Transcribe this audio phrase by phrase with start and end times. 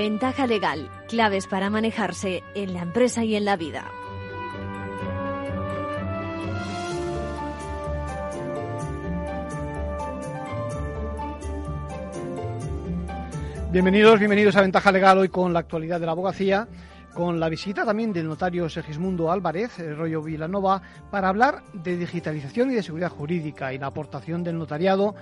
[0.00, 3.84] Ventaja legal, claves para manejarse en la empresa y en la vida.
[13.70, 16.66] Bienvenidos, bienvenidos a Ventaja Legal hoy con la actualidad de la abogacía,
[17.12, 20.80] con la visita también del notario Segismundo Álvarez, el rollo Vilanova,
[21.10, 25.14] para hablar de digitalización y de seguridad jurídica y la aportación del notariado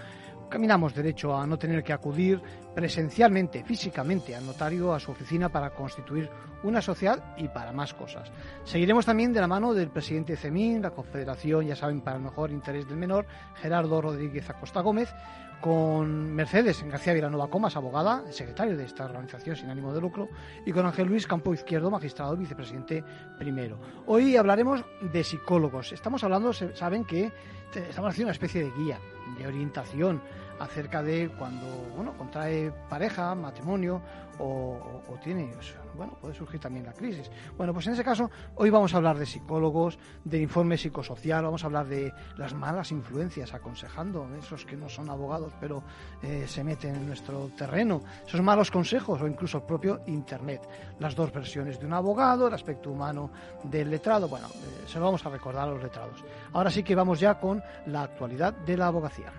[0.48, 2.40] Caminamos derecho a no tener que acudir
[2.74, 6.30] presencialmente, físicamente, al notario, a su oficina para constituir
[6.62, 8.30] una sociedad y para más cosas.
[8.64, 12.22] Seguiremos también de la mano del presidente de CEMIN, la Confederación, ya saben, para el
[12.22, 15.12] mejor interés del menor, Gerardo Rodríguez Acosta Gómez,
[15.60, 20.28] con Mercedes García Vilanova Comas, abogada, secretario de esta organización sin ánimo de lucro,
[20.64, 23.04] y con Ángel Luis Campo Izquierdo, magistrado vicepresidente
[23.38, 23.78] primero.
[24.06, 25.92] Hoy hablaremos de psicólogos.
[25.92, 27.30] Estamos hablando, saben que
[27.74, 28.98] estamos haciendo una especie de guía,
[29.38, 30.20] de orientación
[30.58, 34.02] acerca de cuando bueno contrae pareja, matrimonio
[34.38, 35.54] o, tiene,
[35.98, 37.30] bueno, puede surgir también la crisis.
[37.56, 41.64] Bueno, pues en ese caso hoy vamos a hablar de psicólogos, de informe psicosocial, vamos
[41.64, 45.82] a hablar de las malas influencias aconsejando, esos que no son abogados pero
[46.22, 50.62] eh, se meten en nuestro terreno, esos malos consejos o incluso el propio Internet,
[51.00, 53.30] las dos versiones de un abogado, el aspecto humano
[53.64, 56.24] del letrado, bueno, eh, se lo vamos a recordar a los letrados.
[56.52, 59.32] Ahora sí que vamos ya con la actualidad de la abogacía.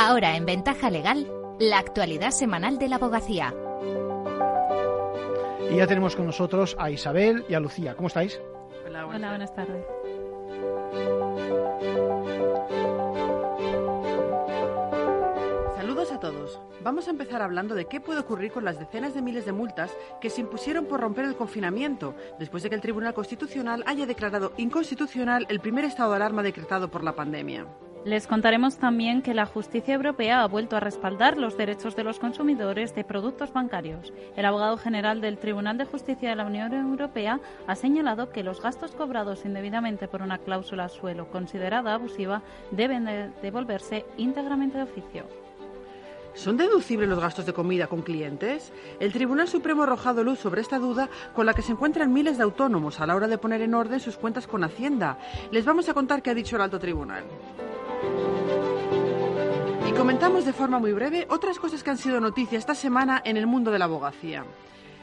[0.00, 1.26] Ahora en Ventaja Legal,
[1.58, 3.52] la actualidad semanal de la abogacía.
[5.72, 7.96] Y ya tenemos con nosotros a Isabel y a Lucía.
[7.96, 8.40] ¿Cómo estáis?
[8.86, 9.84] Hola, buenas, tardes.
[15.74, 16.60] Saludos a todos.
[16.84, 19.90] Vamos a empezar hablando de qué puede ocurrir con las decenas de miles de multas
[20.20, 24.52] que se impusieron por romper el confinamiento, después de que el Tribunal Constitucional haya declarado
[24.58, 27.66] inconstitucional el primer estado de alarma decretado por la pandemia.
[28.08, 32.18] Les contaremos también que la justicia europea ha vuelto a respaldar los derechos de los
[32.18, 34.14] consumidores de productos bancarios.
[34.34, 38.62] El abogado general del Tribunal de Justicia de la Unión Europea ha señalado que los
[38.62, 45.24] gastos cobrados indebidamente por una cláusula suelo considerada abusiva deben devolverse íntegramente de oficio.
[46.32, 48.72] ¿Son deducibles los gastos de comida con clientes?
[49.00, 52.38] El Tribunal Supremo ha arrojado luz sobre esta duda con la que se encuentran miles
[52.38, 55.18] de autónomos a la hora de poner en orden sus cuentas con Hacienda.
[55.50, 57.24] Les vamos a contar qué ha dicho el alto tribunal.
[59.88, 63.36] Y comentamos de forma muy breve otras cosas que han sido noticia esta semana en
[63.36, 64.44] el mundo de la abogacía.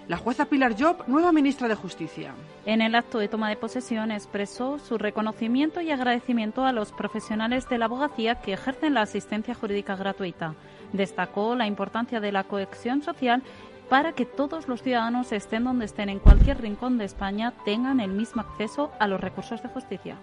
[0.07, 2.35] La jueza Pilar Job, nueva ministra de Justicia.
[2.67, 7.67] En el acto de toma de posesión expresó su reconocimiento y agradecimiento a los profesionales
[7.69, 10.53] de la abogacía que ejercen la asistencia jurídica gratuita.
[10.93, 13.41] Destacó la importancia de la cohesión social
[13.89, 18.11] para que todos los ciudadanos, estén donde estén en cualquier rincón de España, tengan el
[18.11, 20.17] mismo acceso a los recursos de justicia.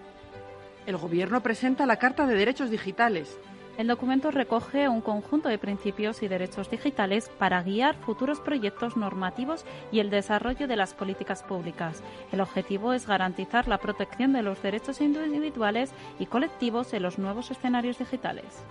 [0.84, 3.38] El Gobierno presenta la Carta de Derechos Digitales.
[3.78, 9.64] El documento recoge un conjunto de principios y derechos digitales para guiar futuros proyectos normativos
[9.92, 12.02] y el desarrollo de las políticas públicas.
[12.32, 17.52] El objetivo es garantizar la protección de los derechos individuales y colectivos en los nuevos
[17.52, 18.64] escenarios digitales.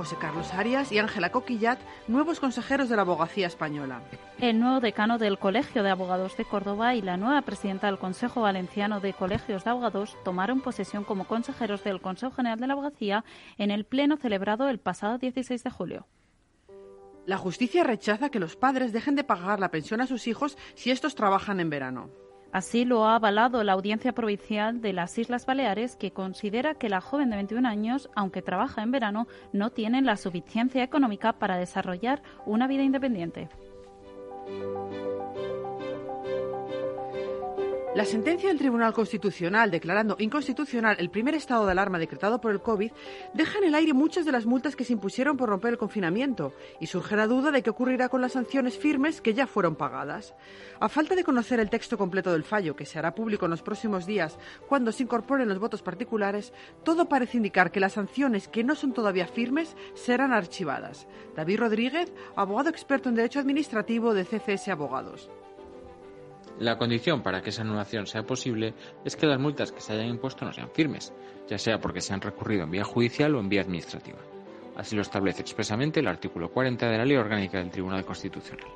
[0.00, 1.78] José Carlos Arias y Ángela Coquillat,
[2.08, 4.00] nuevos consejeros de la abogacía española.
[4.38, 8.40] El nuevo decano del Colegio de Abogados de Córdoba y la nueva presidenta del Consejo
[8.40, 13.26] Valenciano de Colegios de Abogados tomaron posesión como consejeros del Consejo General de la Abogacía
[13.58, 16.06] en el pleno celebrado el pasado 16 de julio.
[17.26, 20.90] La justicia rechaza que los padres dejen de pagar la pensión a sus hijos si
[20.90, 22.08] estos trabajan en verano.
[22.52, 27.00] Así lo ha avalado la Audiencia Provincial de las Islas Baleares, que considera que la
[27.00, 32.22] joven de 21 años, aunque trabaja en verano, no tiene la suficiencia económica para desarrollar
[32.46, 33.48] una vida independiente.
[37.92, 42.62] La sentencia del Tribunal Constitucional declarando inconstitucional el primer estado de alarma decretado por el
[42.62, 42.92] COVID
[43.34, 46.54] deja en el aire muchas de las multas que se impusieron por romper el confinamiento
[46.78, 50.36] y surge la duda de qué ocurrirá con las sanciones firmes que ya fueron pagadas.
[50.78, 53.62] A falta de conocer el texto completo del fallo, que se hará público en los
[53.62, 54.38] próximos días
[54.68, 56.52] cuando se incorporen los votos particulares,
[56.84, 61.08] todo parece indicar que las sanciones que no son todavía firmes serán archivadas.
[61.34, 65.28] David Rodríguez, abogado experto en Derecho Administrativo de CCS Abogados.
[66.60, 70.08] La condición para que esa anulación sea posible es que las multas que se hayan
[70.08, 71.10] impuesto no sean firmes,
[71.48, 74.18] ya sea porque se han recurrido en vía judicial o en vía administrativa.
[74.76, 78.68] Así lo establece expresamente el artículo 40 de la Ley Orgánica del Tribunal Constitucional.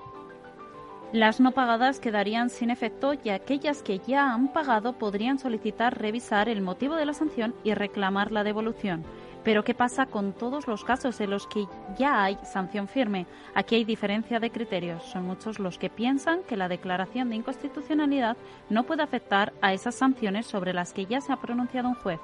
[1.12, 6.48] Las no pagadas quedarían sin efecto y aquellas que ya han pagado podrían solicitar revisar
[6.48, 9.04] el motivo de la sanción y reclamar la devolución.
[9.44, 11.66] Pero ¿qué pasa con todos los casos en los que
[11.98, 13.26] ya hay sanción firme?
[13.54, 15.02] Aquí hay diferencia de criterios.
[15.04, 18.38] Son muchos los que piensan que la declaración de inconstitucionalidad
[18.70, 22.20] no puede afectar a esas sanciones sobre las que ya se ha pronunciado un juez.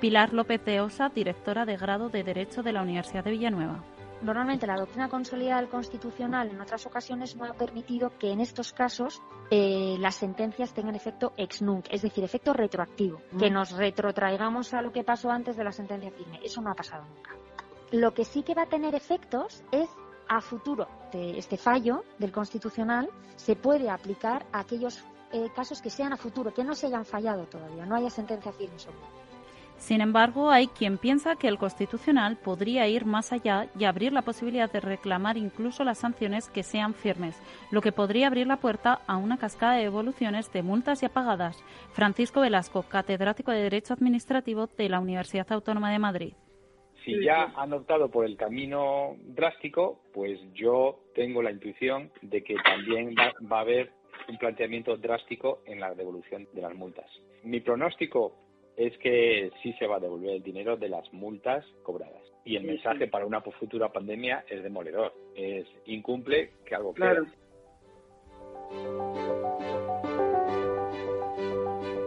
[0.00, 3.82] Pilar López de Osa, directora de grado de Derecho de la Universidad de Villanueva.
[4.22, 8.72] Normalmente la doctrina consolidada del Constitucional en otras ocasiones no ha permitido que en estos
[8.72, 13.54] casos eh, las sentencias tengan efecto ex nunc, es decir, efecto retroactivo, que mm.
[13.54, 16.40] nos retrotraigamos a lo que pasó antes de la sentencia firme.
[16.42, 17.30] Eso no ha pasado nunca.
[17.92, 19.88] Lo que sí que va a tener efectos es
[20.28, 25.02] a futuro de este fallo del Constitucional se puede aplicar a aquellos
[25.32, 28.52] eh, casos que sean a futuro, que no se hayan fallado todavía, no haya sentencia
[28.52, 28.98] firme sobre
[29.80, 34.20] sin embargo, hay quien piensa que el Constitucional podría ir más allá y abrir la
[34.20, 39.00] posibilidad de reclamar incluso las sanciones que sean firmes, lo que podría abrir la puerta
[39.06, 41.64] a una cascada de evoluciones de multas ya pagadas.
[41.92, 46.32] Francisco Velasco, catedrático de Derecho Administrativo de la Universidad Autónoma de Madrid.
[47.02, 52.54] Si ya han optado por el camino drástico, pues yo tengo la intuición de que
[52.56, 53.92] también va, va a haber
[54.28, 57.10] un planteamiento drástico en la devolución de las multas.
[57.42, 62.22] Mi pronóstico es que sí se va a devolver el dinero de las multas cobradas.
[62.44, 65.12] Y el mensaje para una futura pandemia es demoledor.
[65.34, 67.26] Es incumple que algo claro.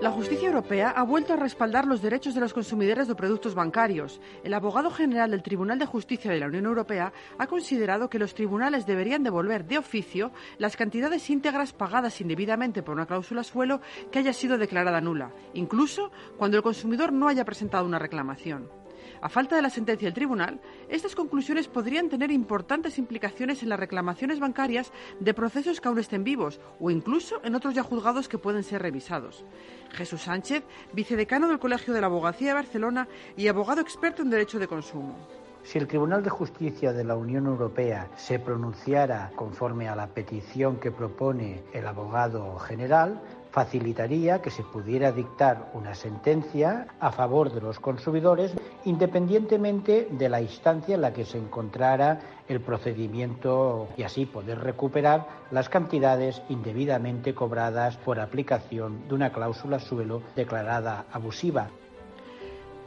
[0.03, 4.19] La justicia europea ha vuelto a respaldar los derechos de los consumidores de productos bancarios.
[4.43, 8.33] El abogado general del Tribunal de Justicia de la Unión Europea ha considerado que los
[8.33, 13.79] tribunales deberían devolver de oficio las cantidades íntegras pagadas indebidamente por una cláusula suelo
[14.11, 18.82] que haya sido declarada nula, incluso cuando el consumidor no haya presentado una reclamación.
[19.23, 20.59] A falta de la sentencia del tribunal,
[20.89, 24.91] estas conclusiones podrían tener importantes implicaciones en las reclamaciones bancarias
[25.21, 28.81] de procesos que aún estén vivos o incluso en otros ya juzgados que pueden ser
[28.81, 29.45] revisados.
[29.91, 34.59] Jesús Sánchez, vicedecano del Colegio de la Abogacía de Barcelona y abogado experto en derecho
[34.59, 35.15] de consumo.
[35.63, 40.75] Si el Tribunal de Justicia de la Unión Europea se pronunciara conforme a la petición
[40.75, 47.61] que propone el abogado general, facilitaría que se pudiera dictar una sentencia a favor de
[47.61, 48.51] los consumidores
[48.83, 52.19] independientemente de la instancia en la que se encontrara
[52.49, 59.79] el procedimiento y así poder recuperar las cantidades indebidamente cobradas por aplicación de una cláusula
[59.79, 61.69] suelo declarada abusiva.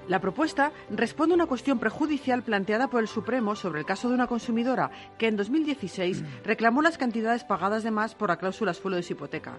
[0.08, 4.14] La propuesta responde a una cuestión prejudicial planteada por el Supremo sobre el caso de
[4.14, 8.96] una consumidora que en 2016 reclamó las cantidades pagadas de más por la cláusula suelo
[8.96, 9.58] de su hipoteca.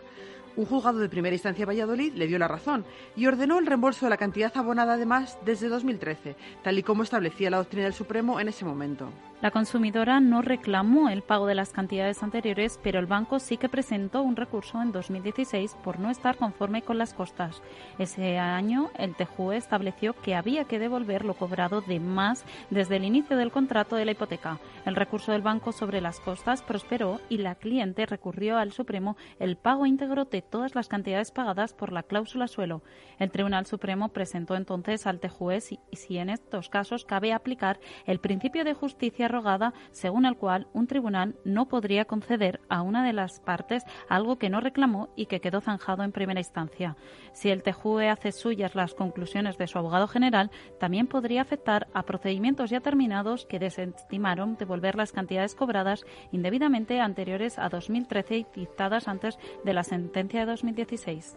[0.58, 2.84] Un juzgado de primera instancia de Valladolid le dio la razón
[3.16, 7.52] y ordenó el reembolso de la cantidad abonada además desde 2013, tal y como establecía
[7.52, 9.12] la doctrina del Supremo en ese momento.
[9.40, 13.70] La consumidora no reclamó el pago de las cantidades anteriores, pero el banco sí que
[13.70, 17.62] presentó un recurso en 2016 por no estar conforme con las costas.
[18.00, 23.04] Ese año, el TJUE estableció que había que devolver lo cobrado de más desde el
[23.04, 24.58] inicio del contrato de la hipoteca.
[24.88, 29.56] El recurso del banco sobre las costas prosperó y la cliente recurrió al Supremo el
[29.56, 32.82] pago íntegro de todas las cantidades pagadas por la cláusula suelo.
[33.20, 38.20] El Tribunal Supremo presentó entonces al TJUE si, si en estos casos cabe aplicar el
[38.20, 43.14] principio de justicia rogada según el cual un tribunal no podría conceder a una de
[43.14, 46.96] las partes algo que no reclamó y que quedó zanjado en primera instancia.
[47.34, 52.04] Si el TJUE hace suyas las conclusiones de su abogado general, también podría afectar a
[52.04, 59.08] procedimientos ya terminados que desestimaron devolver las cantidades cobradas indebidamente anteriores a 2013 y dictadas
[59.08, 61.36] antes de la sentencia de 2016.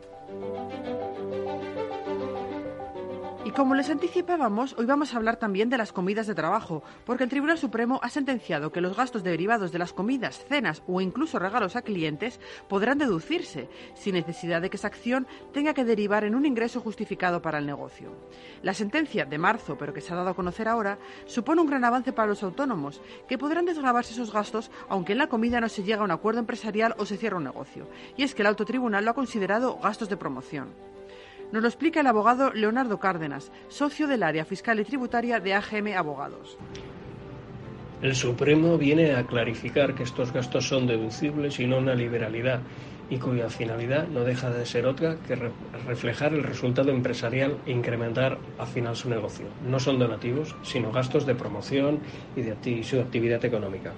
[3.42, 7.25] Y como les anticipábamos, hoy vamos a hablar también de las comidas de trabajo, porque
[7.25, 11.38] el Tribunal Supremo ha sentenciado que los gastos derivados de las comidas, cenas o incluso
[11.38, 16.35] regalos a clientes podrán deducirse, sin necesidad de que esa acción tenga que derivar en
[16.35, 18.12] un ingreso justificado para el negocio.
[18.62, 21.85] La sentencia de marzo, pero que se ha dado a conocer ahora, supone un gran
[21.87, 25.82] avance para los autónomos, que podrán desgravarse esos gastos aunque en la comida no se
[25.82, 27.88] llega a un acuerdo empresarial o se cierra un negocio.
[28.18, 30.90] Y es que el autotribunal lo ha considerado gastos de promoción.
[31.52, 35.97] Nos lo explica el abogado Leonardo Cárdenas, socio del área fiscal y tributaria de AGM
[35.97, 36.57] Abogados.
[38.02, 42.61] El Supremo viene a clarificar que estos gastos son deducibles y no una liberalidad
[43.11, 45.35] y cuya finalidad no deja de ser otra que
[45.87, 49.47] reflejar el resultado empresarial e incrementar al final su negocio.
[49.66, 51.99] No son donativos, sino gastos de promoción
[52.37, 53.92] y de su actividad económica.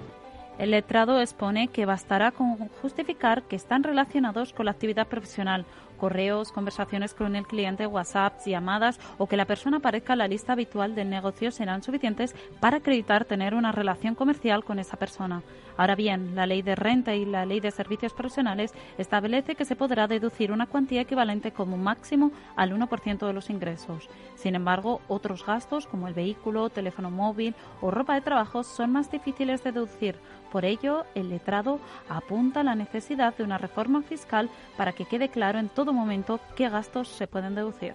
[0.57, 5.65] El letrado expone que bastará con justificar que están relacionados con la actividad profesional
[6.03, 10.51] correos, conversaciones con el cliente, WhatsApp, llamadas o que la persona aparezca en la lista
[10.51, 15.43] habitual del negocio serán suficientes para acreditar tener una relación comercial con esa persona.
[15.77, 19.77] Ahora bien, la ley de renta y la ley de servicios profesionales establece que se
[19.77, 24.09] podrá deducir una cuantía equivalente como máximo al 1% de los ingresos.
[24.35, 29.09] Sin embargo, otros gastos como el vehículo, teléfono móvil o ropa de trabajo son más
[29.09, 30.17] difíciles de deducir.
[30.51, 35.57] Por ello, el letrado apunta la necesidad de una reforma fiscal para que quede claro
[35.57, 37.93] en todo momento qué gastos se pueden deducir.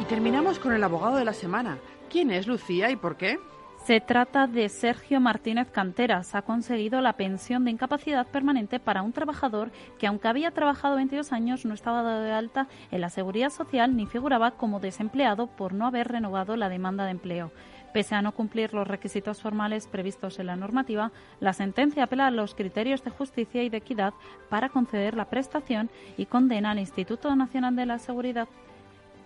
[0.00, 1.78] Y terminamos con el abogado de la semana.
[2.10, 3.38] ¿Quién es Lucía y por qué?
[3.84, 6.36] Se trata de Sergio Martínez Canteras.
[6.36, 11.32] Ha conseguido la pensión de incapacidad permanente para un trabajador que, aunque había trabajado 22
[11.32, 15.72] años, no estaba dado de alta en la seguridad social ni figuraba como desempleado por
[15.72, 17.50] no haber renovado la demanda de empleo.
[17.92, 22.30] Pese a no cumplir los requisitos formales previstos en la normativa, la sentencia apela a
[22.30, 24.14] los criterios de justicia y de equidad
[24.48, 28.48] para conceder la prestación y condena al Instituto Nacional de la Seguridad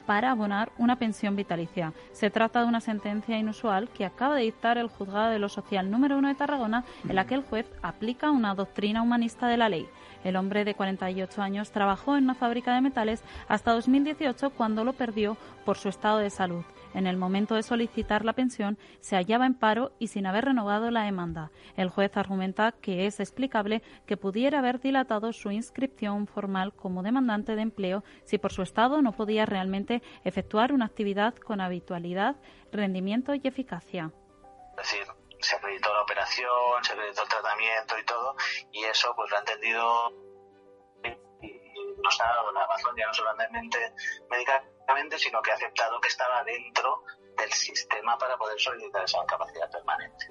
[0.06, 1.92] para abonar una pensión vitalicia.
[2.12, 5.90] Se trata de una sentencia inusual que acaba de dictar el juzgado de lo social
[5.90, 9.68] número uno de Tarragona, en la que el juez aplica una doctrina humanista de la
[9.68, 9.88] ley.
[10.24, 14.92] El hombre de 48 años trabajó en una fábrica de metales hasta 2018 cuando lo
[14.92, 16.64] perdió por su estado de salud.
[16.96, 20.90] En el momento de solicitar la pensión se hallaba en paro y sin haber renovado
[20.90, 21.50] la demanda.
[21.76, 27.54] El juez argumenta que es explicable que pudiera haber dilatado su inscripción formal como demandante
[27.54, 32.36] de empleo si por su estado no podía realmente efectuar una actividad con habitualidad,
[32.72, 34.10] rendimiento y eficacia.
[34.70, 35.06] Es decir,
[35.38, 38.36] se acreditó la operación, se acreditó el tratamiento y todo,
[38.72, 40.12] y eso pues lo ha entendido
[42.02, 43.92] nos ha dado la razón ya no solamente
[44.30, 44.62] médica
[45.18, 47.02] sino que ha aceptado que estaba dentro
[47.36, 50.26] del sistema para poder solicitar esa capacidad permanente.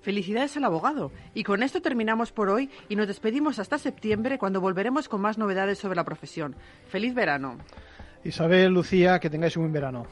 [0.00, 1.10] Felicidades al abogado.
[1.34, 5.36] Y con esto terminamos por hoy y nos despedimos hasta septiembre cuando volveremos con más
[5.36, 6.54] novedades sobre la profesión.
[6.88, 7.58] Feliz verano.
[8.22, 10.06] Isabel, Lucía, que tengáis un buen verano.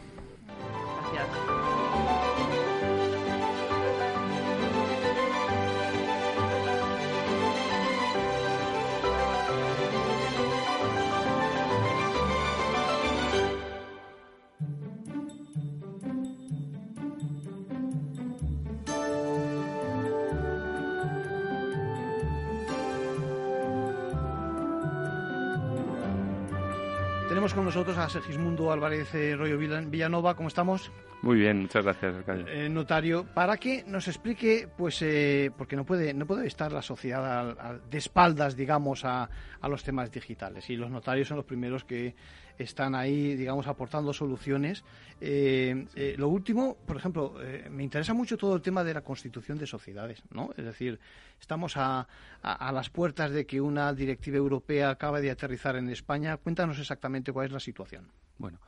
[27.53, 30.35] Con nosotros a Sergismundo Álvarez eh, Rollo Villanova.
[30.35, 30.91] ¿Cómo estamos?
[31.21, 32.15] Muy bien, muchas gracias,
[32.49, 36.81] eh, notario, para que nos explique, pues, eh, porque no puede, no puede estar la
[36.81, 39.29] sociedad de espaldas, digamos, a,
[39.61, 40.71] a los temas digitales.
[40.71, 42.15] Y los notarios son los primeros que
[42.59, 44.85] están ahí, digamos, aportando soluciones.
[45.21, 49.01] Eh, eh, lo último, por ejemplo, eh, me interesa mucho todo el tema de la
[49.01, 50.51] constitución de sociedades, ¿no?
[50.57, 51.01] Es decir,
[51.41, 52.07] estamos a,
[52.43, 56.37] a, las puertas de que una directiva europea acabe de aterrizar en España.
[56.37, 58.09] Cuéntanos exactamente cuál es la situación.
[58.38, 58.59] Bueno,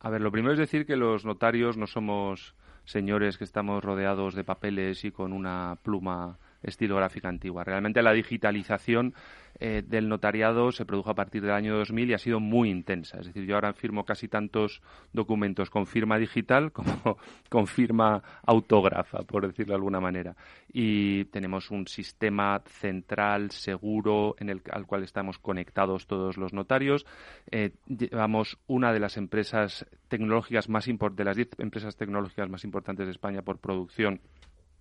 [0.00, 4.34] a ver, lo primero es decir que los notarios no somos señores que estamos rodeados
[4.34, 7.62] de papeles y con una pluma estilográfica antigua.
[7.62, 9.14] Realmente la digitalización
[9.60, 13.18] eh, del notariado se produjo a partir del año 2000 y ha sido muy intensa.
[13.18, 19.22] Es decir, yo ahora firmo casi tantos documentos con firma digital como con firma autógrafa,
[19.22, 20.36] por decirlo de alguna manera.
[20.72, 27.06] Y tenemos un sistema central, seguro, en el, al cual estamos conectados todos los notarios.
[27.50, 33.06] Eh, llevamos una de las empresas tecnológicas más de las diez empresas tecnológicas más importantes
[33.06, 34.20] de España por producción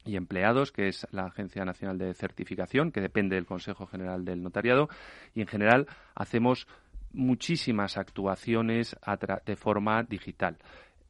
[0.05, 4.41] y empleados, que es la Agencia Nacional de Certificación, que depende del Consejo General del
[4.41, 4.89] Notariado,
[5.35, 6.67] y en general hacemos
[7.13, 8.95] muchísimas actuaciones
[9.45, 10.57] de forma digital.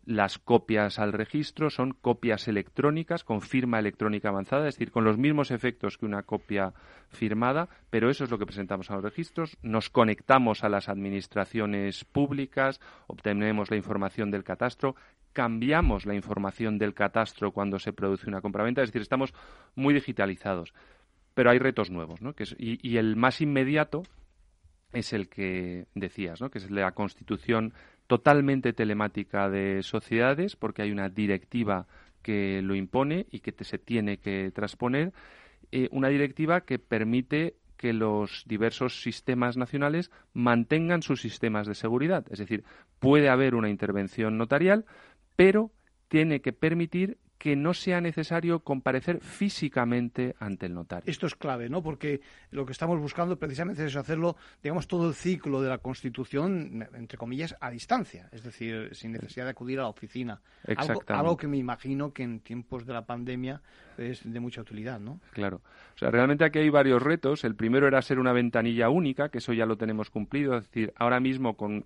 [0.07, 5.17] Las copias al registro son copias electrónicas con firma electrónica avanzada, es decir, con los
[5.17, 6.73] mismos efectos que una copia
[7.09, 9.57] firmada, pero eso es lo que presentamos a los registros.
[9.63, 14.95] Nos conectamos a las administraciones públicas, obtenemos la información del catastro,
[15.33, 19.33] cambiamos la información del catastro cuando se produce una compraventa, es decir, estamos
[19.75, 20.73] muy digitalizados.
[21.33, 22.31] Pero hay retos nuevos, ¿no?
[22.31, 24.03] Que y, el más inmediato
[24.93, 26.49] es el que decías, ¿no?
[26.49, 27.73] Que es la constitución
[28.07, 31.87] totalmente telemática de sociedades, porque hay una directiva
[32.21, 35.13] que lo impone y que se tiene que transponer.
[35.71, 42.25] Eh, una directiva que permite que los diversos sistemas nacionales mantengan sus sistemas de seguridad.
[42.31, 42.63] Es decir,
[42.99, 44.85] puede haber una intervención notarial,
[45.35, 45.71] pero
[46.07, 51.10] tiene que permitir que no sea necesario comparecer físicamente ante el notario.
[51.10, 51.84] Esto es clave, ¿no?
[51.84, 56.88] Porque lo que estamos buscando precisamente es hacerlo, digamos, todo el ciclo de la Constitución,
[56.94, 60.41] entre comillas, a distancia, es decir, sin necesidad de acudir a la oficina.
[60.75, 63.62] Algo, algo que me imagino que en tiempos de la pandemia
[63.98, 65.20] es de mucha utilidad, ¿no?
[65.32, 65.62] Claro.
[65.96, 67.44] O sea, realmente aquí hay varios retos.
[67.44, 70.58] El primero era ser una ventanilla única, que eso ya lo tenemos cumplido.
[70.58, 71.86] Es decir, ahora mismo con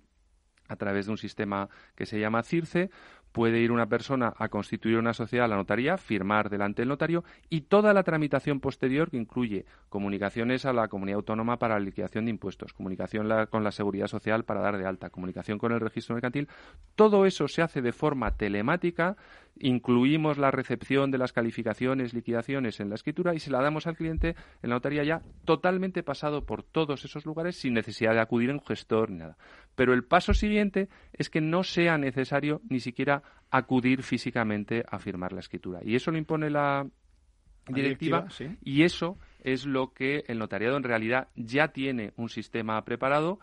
[0.68, 2.90] a través de un sistema que se llama CIRCE,
[3.32, 7.24] puede ir una persona a constituir una sociedad a la notaría, firmar delante del notario
[7.48, 12.26] y toda la tramitación posterior que incluye comunicaciones a la comunidad autónoma para la liquidación
[12.26, 16.14] de impuestos, comunicación con la seguridad social para dar de alta, comunicación con el registro
[16.14, 16.48] mercantil,
[16.94, 19.16] todo eso se hace de forma telemática,
[19.58, 23.96] incluimos la recepción de las calificaciones, liquidaciones en la escritura y se la damos al
[23.96, 28.50] cliente en la notaría ya totalmente pasado por todos esos lugares sin necesidad de acudir
[28.50, 29.36] en un gestor ni nada.
[29.74, 35.32] Pero el paso siguiente es que no sea necesario ni siquiera acudir físicamente a firmar
[35.32, 35.80] la escritura.
[35.84, 36.86] Y eso lo impone la
[37.68, 38.26] directiva,
[38.62, 43.38] y eso es lo que el notariado en realidad ya tiene un sistema preparado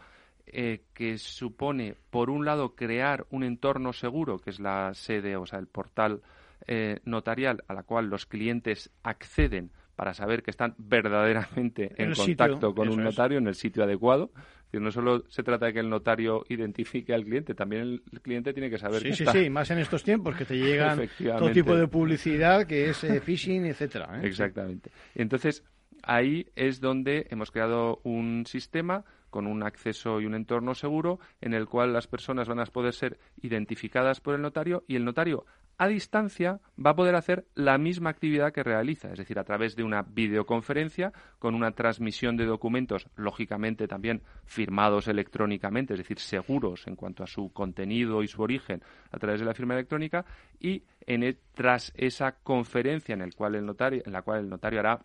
[0.51, 5.45] eh, que supone, por un lado, crear un entorno seguro, que es la sede, o
[5.45, 6.21] sea, el portal
[6.67, 12.73] eh, notarial a la cual los clientes acceden para saber que están verdaderamente en, contacto
[12.73, 14.31] con un notario en el sitio adecuado.
[14.71, 18.69] no solo se trata de que el notario identifique al cliente, también el cliente tiene
[18.69, 21.75] que saber sí, que sí, Sí, más en estos tiempos que te llegan todo tipo
[21.75, 24.21] de publicidad que es eh, phishing, etcétera.
[24.21, 24.27] ¿eh?
[24.27, 24.89] Exactamente.
[25.15, 25.65] Entonces,
[26.01, 31.53] ahí es donde hemos creado un sistema con un acceso y un entorno seguro en
[31.53, 35.45] el cual las personas van a poder ser identificadas por el notario y el notario
[35.79, 39.77] a distancia va a poder hacer la misma actividad que realiza, es decir, a través
[39.77, 46.85] de una videoconferencia con una transmisión de documentos, lógicamente también firmados electrónicamente, es decir, seguros
[46.85, 50.25] en cuanto a su contenido y su origen a través de la firma electrónica
[50.59, 54.49] y en e, tras esa conferencia en, el cual el notario, en la cual el
[54.49, 54.99] notario hará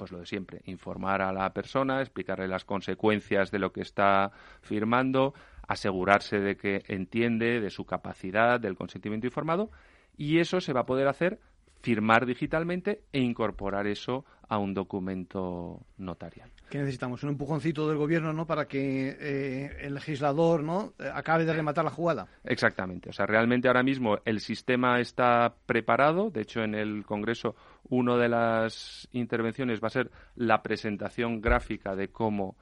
[0.00, 4.32] pues lo de siempre, informar a la persona, explicarle las consecuencias de lo que está
[4.62, 5.34] firmando,
[5.68, 9.70] asegurarse de que entiende de su capacidad, del consentimiento informado
[10.16, 11.38] y eso se va a poder hacer
[11.82, 16.50] firmar digitalmente e incorporar eso a un documento notarial.
[16.70, 17.22] ¿Qué necesitamos?
[17.22, 18.46] Un empujoncito del gobierno, ¿no?
[18.46, 20.94] Para que eh, el legislador, ¿no?
[21.14, 22.26] Acabe de rematar la jugada.
[22.44, 23.10] Exactamente.
[23.10, 26.30] O sea, realmente ahora mismo el sistema está preparado.
[26.30, 27.54] De hecho, en el Congreso,
[27.88, 32.56] una de las intervenciones va a ser la presentación gráfica de cómo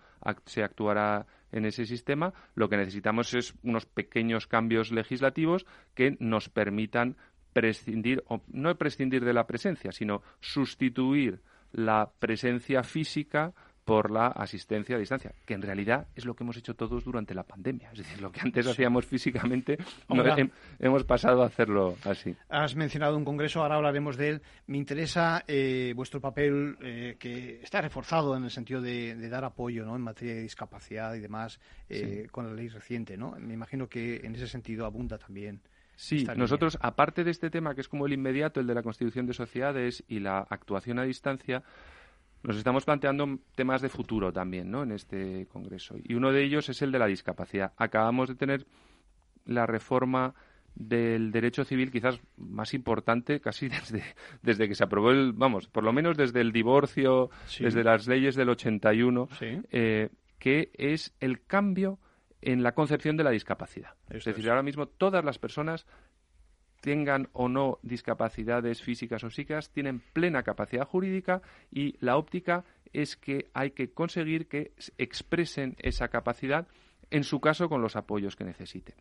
[0.45, 2.33] se actuará en ese sistema.
[2.55, 7.17] Lo que necesitamos es unos pequeños cambios legislativos que nos permitan
[7.53, 11.41] prescindir, o no prescindir de la presencia, sino sustituir
[11.73, 13.53] la presencia física
[13.89, 17.35] por la asistencia a distancia, que en realidad es lo que hemos hecho todos durante
[17.35, 17.89] la pandemia.
[17.93, 19.79] Es decir, lo que antes hacíamos físicamente,
[20.79, 22.37] hemos pasado a hacerlo así.
[22.51, 24.43] Has mencionado un congreso, ahora hablaremos de él.
[24.67, 29.87] Me interesa eh, vuestro papel, eh, que está reforzado en el sentido de, dar apoyo
[29.87, 29.97] ¿no?
[29.97, 33.17] en materia de discapacidad y demás, eh, con la ley reciente.
[33.17, 33.37] ¿no?
[33.39, 35.63] Me imagino que en ese sentido abunda también.
[35.97, 39.25] Sí, nosotros, aparte de este tema que es como el inmediato, el de la constitución
[39.25, 41.65] de sociedades y la actuación a distancia,
[42.43, 44.83] nos estamos planteando temas de futuro también, ¿no?
[44.83, 45.97] En este congreso.
[46.03, 47.73] Y uno de ellos es el de la discapacidad.
[47.77, 48.67] Acabamos de tener
[49.45, 50.35] la reforma
[50.75, 54.05] del derecho civil quizás más importante casi desde,
[54.43, 58.37] desde que se aprobó el, vamos, por lo menos desde el divorcio, desde las leyes
[58.37, 61.99] del 81, eh, que es el cambio
[62.41, 63.95] en la concepción de la discapacidad.
[64.11, 65.87] es decir, ahora mismo todas las personas
[66.81, 73.17] tengan o no discapacidades físicas o psíquicas, tienen plena capacidad jurídica y la óptica es
[73.17, 76.69] que hay que conseguir que expresen esa capacidad,
[77.11, 78.97] en su caso con los apoyos que necesiten.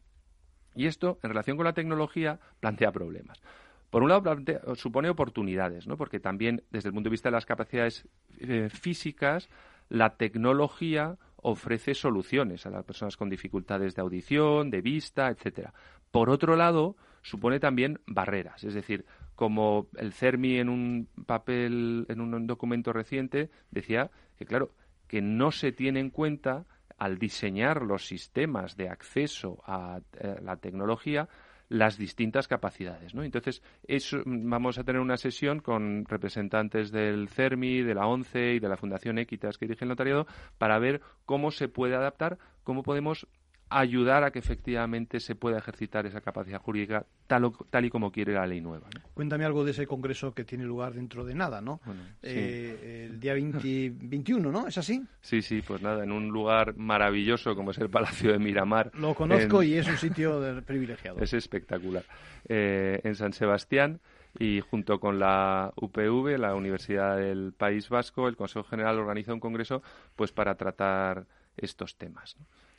[0.76, 3.42] Y esto, en relación con la tecnología, plantea problemas.
[3.90, 4.36] Por un lado,
[4.76, 5.98] supone oportunidades, ¿no?
[5.98, 8.08] porque también desde el punto de vista de las capacidades
[8.40, 9.50] eh, físicas,
[9.90, 15.74] la tecnología ofrece soluciones a las personas con dificultades de audición, de vista, etcétera.
[16.12, 22.22] Por otro lado, supone también barreras, es decir, como el CERMI en un papel, en
[22.22, 24.72] un documento reciente decía que claro,
[25.08, 26.66] que no se tiene en cuenta
[26.98, 31.30] al diseñar los sistemas de acceso a eh, la tecnología
[31.70, 33.14] las distintas capacidades.
[33.14, 33.24] ¿no?
[33.24, 38.60] Entonces, eso, vamos a tener una sesión con representantes del CERMI, de la ONCE y
[38.60, 42.84] de la Fundación Equitas que dirige el notariado para ver cómo se puede adaptar, cómo
[42.84, 43.28] podemos
[43.70, 48.34] ayudar a que efectivamente se pueda ejercitar esa capacidad jurídica tal, tal y como quiere
[48.34, 48.88] la ley nueva.
[49.14, 51.82] Cuéntame algo de ese congreso que tiene lugar dentro de nada, ¿no?
[52.22, 54.68] Eh, el día 21, ¿no?
[54.68, 55.04] ¿Es así?
[55.22, 58.92] Sí, sí, pues nada, en un lugar maravilloso como es el Palacio de Miramar.
[58.94, 61.20] Lo conozco y es un sitio privilegiado.
[61.20, 62.06] Es espectacular.
[62.48, 64.00] Eh, en San Sebastián
[64.40, 69.40] Y junto con la UPV, la Universidad del País Vasco, el Consejo General organiza un
[69.40, 69.82] congreso
[70.16, 71.26] pues para tratar
[71.58, 72.38] estos temas.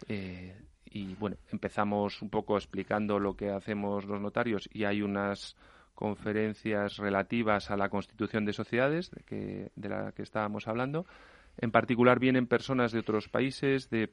[0.09, 0.55] Eh,
[0.91, 5.57] y bueno, empezamos un poco explicando lo que hacemos los notarios y hay unas
[5.95, 11.07] conferencias relativas a la constitución de sociedades de, que, de la que estábamos hablando.
[11.57, 14.13] En particular vienen personas de otros países, de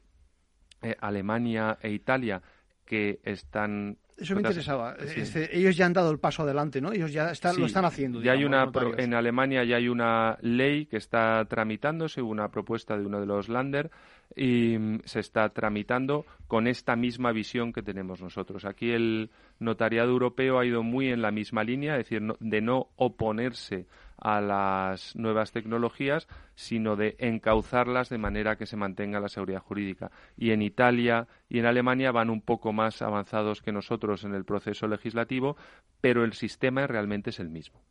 [0.81, 2.41] eh, Alemania e Italia,
[2.85, 4.95] que están eso me interesaba.
[4.95, 6.93] Este, ellos ya han dado el paso adelante, ¿no?
[6.93, 8.21] Ellos ya lo están haciendo.
[8.21, 13.05] Ya hay una en Alemania ya hay una ley que está tramitándose, una propuesta de
[13.05, 13.91] uno de los Länder
[14.33, 18.63] y mm, se está tramitando con esta misma visión que tenemos nosotros.
[18.63, 22.87] Aquí el notariado europeo ha ido muy en la misma línea, es decir, de no
[22.95, 23.85] oponerse
[24.17, 30.11] a las nuevas tecnologías, sino de encauzarlas de manera que se mantenga la seguridad jurídica.
[30.37, 34.45] Y en Italia y en Alemania van un poco más avanzados que nosotros en el
[34.45, 35.57] proceso legislativo,
[36.01, 37.81] pero el sistema realmente es el mismo.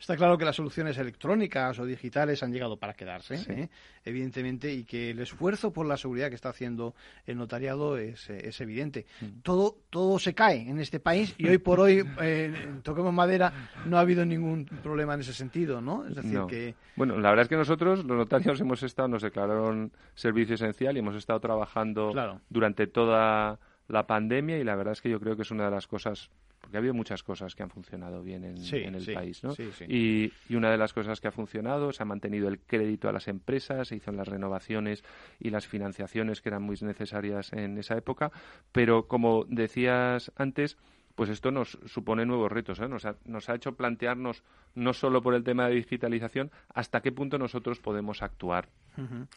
[0.00, 3.68] Está claro que las soluciones electrónicas o digitales han llegado para quedarse, ¿eh?
[4.04, 6.94] evidentemente, y que el esfuerzo por la seguridad que está haciendo
[7.26, 9.04] el notariado es, eh, evidente.
[9.20, 9.40] Mm.
[9.42, 13.52] Todo, todo se cae en este país y hoy por hoy, eh, toquemos madera,
[13.84, 16.06] no ha habido ningún problema en ese sentido, ¿no?
[16.06, 16.74] Es decir, que...
[16.96, 21.00] Bueno, la verdad es que nosotros, los notarios, hemos estado, nos declararon servicio esencial y
[21.00, 22.12] hemos estado trabajando
[22.48, 23.58] durante toda
[23.88, 26.30] la pandemia y la verdad es que yo creo que es una de las cosas
[26.60, 29.54] porque ha habido muchas cosas que han funcionado bien en, el país, ¿no?
[29.86, 33.28] y, una de las cosas que ha funcionado, se ha mantenido el crédito a las
[33.28, 35.04] empresas, se hizo las renovaciones
[35.38, 38.32] y las financiaciones que eran muy necesarias en esa época,
[38.72, 40.76] pero como decías antes,
[41.16, 42.78] pues esto nos supone nuevos retos.
[42.78, 42.88] ¿eh?
[42.88, 47.10] Nos, ha, nos ha hecho plantearnos, no solo por el tema de digitalización, hasta qué
[47.10, 48.68] punto nosotros podemos actuar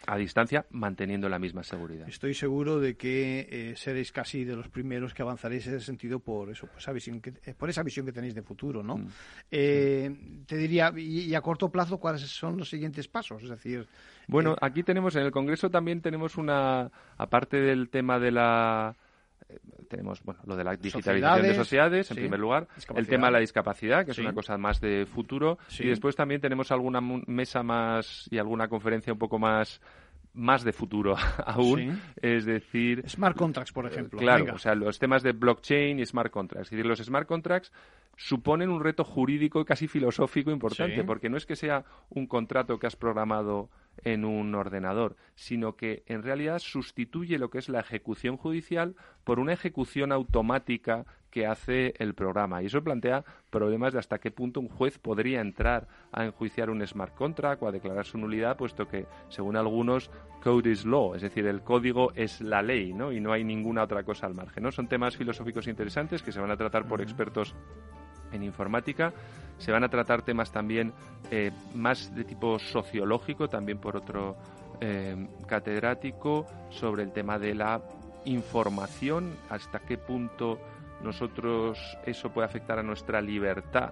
[0.07, 2.07] a distancia manteniendo la misma seguridad.
[2.07, 6.19] Estoy seguro de que eh, seréis casi de los primeros que avanzaréis en ese sentido
[6.19, 8.97] por eso, por esa visión que, eh, por esa visión que tenéis de futuro, ¿no?
[8.97, 9.07] Mm.
[9.49, 13.43] Te diría, y, a corto plazo, ¿cuáles son los siguientes pasos?
[13.43, 13.87] Es decir...
[14.27, 18.95] Bueno, aquí tenemos, en el Congreso también tenemos una, aparte del tema de la
[19.89, 23.39] tenemos bueno lo de la digitalización de sociedades en primer lugar el tema de la
[23.39, 25.57] discapacidad que es una cosa más de futuro.
[25.79, 29.81] Y después también tenemos alguna mesa más y alguna conferencia un poco más
[30.33, 33.03] más de futuro aún, es decir...
[33.09, 34.19] Smart contracts, por ejemplo.
[34.19, 36.67] Claro, o sea, los temas de blockchain y smart contracts.
[36.67, 37.71] Es decir, los smart contracts
[38.19, 42.77] suponen un reto jurídico y casi filosófico importante, porque no es que sea un contrato
[42.77, 43.69] que has programado
[44.03, 49.39] en un ordenador, sino que en realidad sustituye lo que es la ejecución judicial por
[49.39, 52.61] una ejecución automática que hace el programa.
[52.61, 56.85] Y eso plantea problemas de hasta qué punto un juez podría entrar a enjuiciar un
[56.85, 60.11] smart contract o a declarar su nulidad, puesto que, según algunos,
[60.43, 63.13] code is law, es decir, el código es la ley, ¿no?
[63.13, 64.73] Y no hay ninguna otra cosa al margen, ¿no?
[64.73, 67.55] Son temas filosóficos interesantes que se van a tratar por expertos
[68.31, 69.13] en informática.
[69.57, 70.93] Se van a tratar temas también
[71.31, 74.37] eh, más de tipo sociológico, también por otro
[74.79, 77.81] eh, catedrático, sobre el tema de la
[78.25, 80.59] información, hasta qué punto
[81.03, 83.91] nosotros eso puede afectar a nuestra libertad.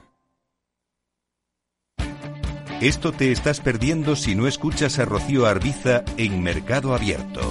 [2.81, 7.41] Esto te estás perdiendo si no escuchas a Rocío Arbiza en Mercado Abierto.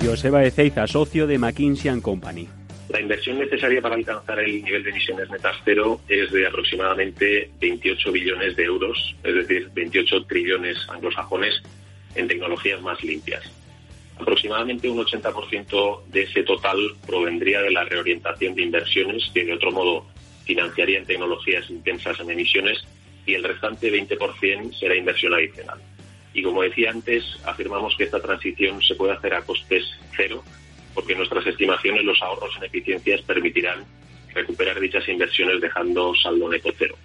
[0.00, 2.46] Joseba Ezeiza, socio de McKinsey Company.
[2.88, 8.12] La inversión necesaria para alcanzar el nivel de emisiones netas cero es de aproximadamente 28
[8.12, 11.60] billones de euros, es decir, 28 trillones anglosajones
[12.14, 13.42] en tecnologías más limpias.
[14.16, 19.72] Aproximadamente un 80% de ese total provendría de la reorientación de inversiones que de otro
[19.72, 20.06] modo
[20.50, 22.84] financiaría en tecnologías intensas en emisiones
[23.24, 25.78] y el restante 20% será inversión adicional.
[26.34, 29.84] Y como decía antes, afirmamos que esta transición se puede hacer a costes
[30.16, 30.42] cero,
[30.92, 33.84] porque nuestras estimaciones los ahorros en eficiencias permitirán
[34.34, 36.96] recuperar dichas inversiones dejando saldo neto cero.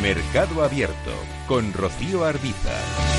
[0.00, 1.12] Mercado Abierto
[1.46, 3.17] con Rocío Arbiza.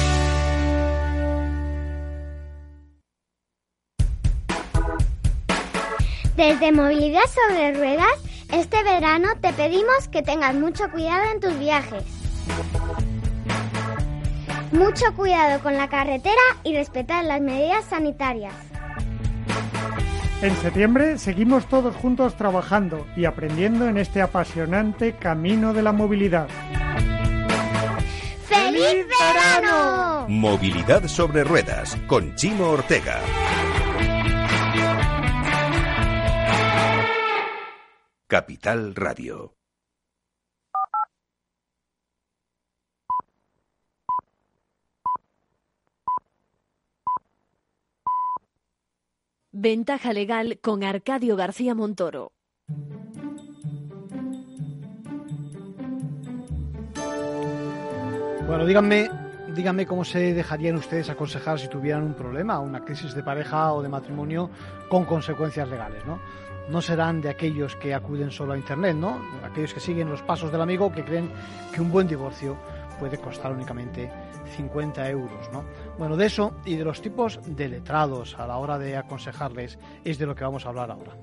[6.40, 8.08] Desde Movilidad sobre Ruedas
[8.50, 12.02] Este verano te pedimos que tengas mucho cuidado en tus viajes.
[14.72, 18.54] Mucho cuidado con la carretera y respetar las medidas sanitarias.
[20.42, 26.48] En septiembre seguimos todos juntos trabajando y aprendiendo en este apasionante camino de la movilidad.
[28.48, 30.26] ¡Feliz verano!
[30.30, 33.20] Movilidad sobre ruedas con Chimo Ortega.
[38.30, 39.56] Capital Radio.
[49.52, 52.34] Ventaja legal con Arcadio García Montoro.
[58.46, 59.10] Bueno, díganme,
[59.56, 63.82] díganme cómo se dejarían ustedes aconsejar si tuvieran un problema, una crisis de pareja o
[63.82, 64.52] de matrimonio
[64.88, 66.20] con consecuencias legales, ¿no?
[66.70, 69.20] No serán de aquellos que acuden solo a Internet, ¿no?
[69.44, 71.32] Aquellos que siguen los pasos del amigo que creen
[71.74, 72.58] que un buen divorcio
[73.00, 74.12] puede costar únicamente
[74.56, 75.64] 50 euros, ¿no?
[75.98, 80.20] Bueno, de eso y de los tipos de letrados a la hora de aconsejarles es
[80.20, 81.14] de lo que vamos a hablar ahora.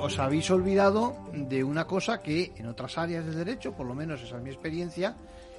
[0.00, 4.22] Os habéis olvidado de una cosa que en otras áreas del derecho, por lo menos
[4.22, 5.16] esa es mi experiencia,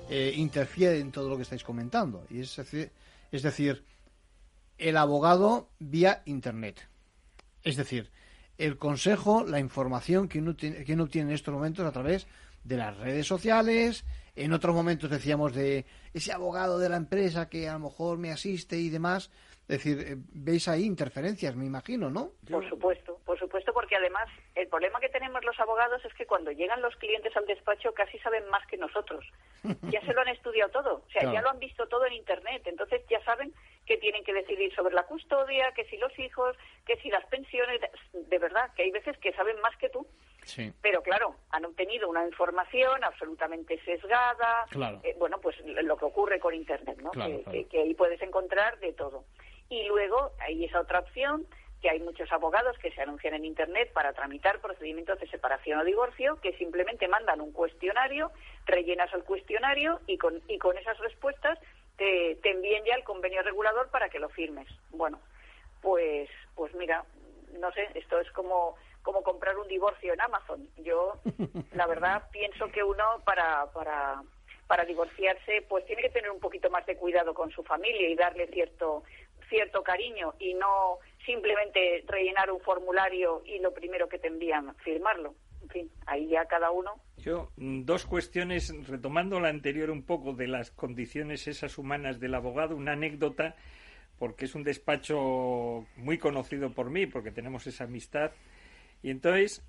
[0.10, 2.26] eh, interfiere en todo lo que estáis comentando.
[2.30, 2.92] Y es decir,
[3.32, 3.84] es decir,
[4.78, 6.88] el abogado vía Internet.
[7.64, 8.12] Es decir,
[8.58, 12.28] el consejo, la información que uno, tiene, que uno obtiene en estos momentos a través
[12.64, 14.06] de las redes sociales.
[14.36, 18.32] En otros momentos decíamos de ese abogado de la empresa que a lo mejor me
[18.32, 19.32] asiste y demás.
[19.68, 22.30] Es decir, eh, veis ahí interferencias, me imagino, ¿no?
[22.50, 26.52] Por supuesto, por supuesto, porque además el problema que tenemos los abogados es que cuando
[26.52, 29.26] llegan los clientes al despacho casi saben más que nosotros.
[29.92, 31.34] Ya se lo han estudiado todo, o sea, Claro.
[31.34, 33.52] ya lo han visto todo en Internet, entonces ya saben
[33.88, 37.82] que tienen que decidir sobre la custodia, que si los hijos, que si las pensiones,
[38.14, 40.06] de verdad, que hay veces que saben más que tú.
[40.44, 40.72] Sí.
[40.84, 44.66] Pero claro, han obtenido una información absolutamente sesgada.
[44.70, 45.02] Claro.
[45.04, 47.10] eh, bueno, pues lo que ocurre con Internet, ¿no?
[47.12, 47.58] Claro, que, claro.
[47.60, 49.26] que- que ahí puedes encontrar de todo.
[49.70, 51.46] Y luego hay esa otra opción,
[51.82, 55.84] que hay muchos abogados que se anuncian en Internet para tramitar procedimientos de separación o
[55.84, 58.32] divorcio, que simplemente mandan un cuestionario,
[58.66, 61.60] rellenas el cuestionario y con, y con esas respuestas
[61.98, 64.68] te, te envíen ya el convenio regulador para que lo firmes.
[64.92, 65.20] Bueno,
[65.82, 67.06] pues, pues mira,
[67.60, 70.68] no sé, esto es como, como comprar un divorcio en Amazon.
[70.78, 71.20] Yo,
[71.74, 74.24] la verdad, pienso que uno para, para,
[74.68, 78.16] para divorciarse, pues tiene que tener un poquito más de cuidado con su familia y
[78.16, 79.04] darle cierto,
[79.56, 85.34] cierto cariño y no simplemente rellenar un formulario y lo primero que te envían, firmarlo.
[85.64, 86.92] En fin, ahí ya cada uno.
[87.18, 92.36] Yo, mm, dos cuestiones, retomando la anterior un poco de las condiciones esas humanas del
[92.36, 93.56] abogado, una anécdota,
[94.20, 98.32] porque es un despacho muy conocido por mí, porque tenemos esa amistad.
[99.02, 99.64] Y entonces,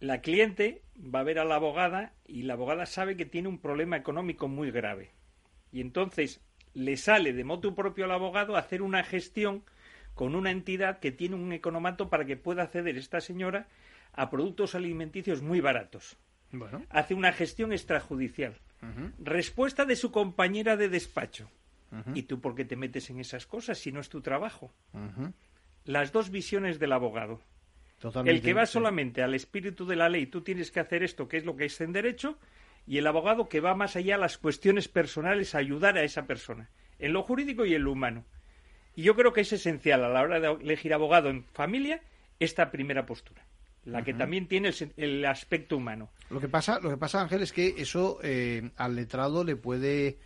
[0.00, 3.58] la cliente va a ver a la abogada y la abogada sabe que tiene un
[3.58, 5.10] problema económico muy grave.
[5.70, 6.40] Y entonces
[6.74, 9.62] le sale de motu propio al abogado hacer una gestión
[10.14, 13.66] con una entidad que tiene un economato para que pueda acceder esta señora
[14.12, 16.16] a productos alimenticios muy baratos.
[16.50, 16.84] Bueno.
[16.90, 18.54] Hace una gestión extrajudicial.
[19.18, 21.48] Respuesta de su compañera de despacho.
[22.14, 24.72] ¿Y tú por qué te metes en esas cosas si no es tu trabajo?
[25.84, 27.40] Las dos visiones del abogado.
[27.98, 31.28] Totalmente, el que va solamente al espíritu de la ley, tú tienes que hacer esto,
[31.28, 32.36] que es lo que es en derecho,
[32.86, 36.26] y el abogado que va más allá a las cuestiones personales, a ayudar a esa
[36.26, 38.24] persona, en lo jurídico y en lo humano.
[38.94, 42.00] Y yo creo que es esencial a la hora de elegir abogado en familia
[42.40, 43.44] esta primera postura,
[43.84, 46.10] la que también tiene el, el aspecto humano.
[46.28, 50.18] Lo que pasa, lo que pasa, Ángel, es que eso eh, al letrado le puede,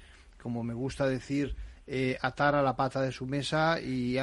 [0.43, 1.55] como me gusta decir,
[1.87, 4.17] eh, atar a la pata de su mesa y,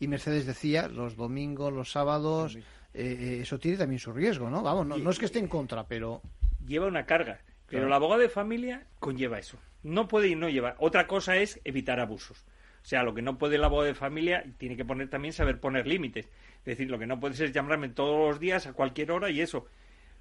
[0.00, 2.62] y Mercedes decía, los domingos, los sábados, eh,
[2.94, 4.62] eh, eso tiene también su riesgo, ¿no?
[4.62, 6.22] Vamos, no, no es que esté en contra, pero...
[6.66, 7.40] Lleva una carga,
[7.74, 9.58] pero el abogado de familia conlleva eso.
[9.82, 10.76] No puede y no lleva.
[10.78, 12.46] Otra cosa es evitar abusos.
[12.84, 15.58] O sea, lo que no puede el abogado de familia tiene que poner también saber
[15.58, 16.26] poner límites.
[16.58, 19.40] Es decir, lo que no puedes es llamarme todos los días a cualquier hora y
[19.40, 19.66] eso.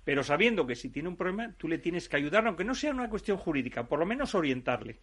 [0.03, 2.89] Pero sabiendo que si tiene un problema, tú le tienes que ayudar, aunque no sea
[2.89, 4.97] una cuestión jurídica, por lo menos orientarle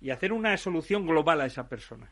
[0.00, 2.10] y hacer una solución global a esa persona.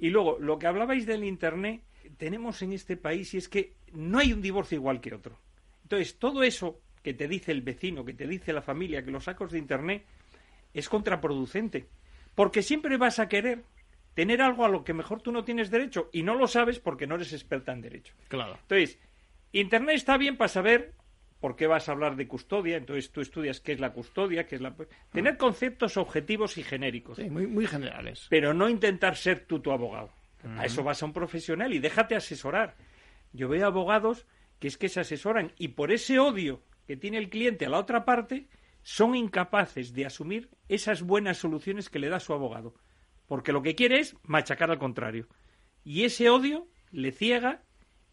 [0.00, 1.82] Y luego, lo que hablabais del Internet,
[2.16, 5.38] tenemos en este país y es que no hay un divorcio igual que otro.
[5.84, 9.24] Entonces, todo eso que te dice el vecino, que te dice la familia, que los
[9.24, 10.04] sacos de Internet,
[10.72, 11.88] es contraproducente.
[12.34, 13.64] Porque siempre vas a querer
[14.14, 17.06] tener algo a lo que mejor tú no tienes derecho y no lo sabes porque
[17.06, 18.14] no eres experta en derecho.
[18.28, 18.58] Claro.
[18.62, 18.98] Entonces,
[19.52, 20.94] Internet está bien para saber
[21.42, 22.76] ¿por qué vas a hablar de custodia?
[22.76, 24.74] Entonces tú estudias qué es la custodia, qué es la...
[25.10, 27.16] Tener conceptos objetivos y genéricos.
[27.16, 28.28] Sí, muy, muy generales.
[28.30, 30.10] Pero no intentar ser tú tu abogado.
[30.56, 32.76] A eso vas a un profesional y déjate asesorar.
[33.32, 34.26] Yo veo abogados
[34.60, 37.78] que es que se asesoran y por ese odio que tiene el cliente a la
[37.78, 38.48] otra parte,
[38.82, 42.74] son incapaces de asumir esas buenas soluciones que le da su abogado.
[43.26, 45.28] Porque lo que quiere es machacar al contrario.
[45.84, 47.62] Y ese odio le ciega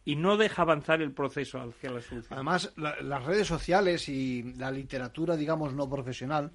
[0.06, 2.34] y no deja avanzar el proceso hacia la solución.
[2.34, 6.52] Además, la- las redes sociales y la literatura, digamos, no profesional,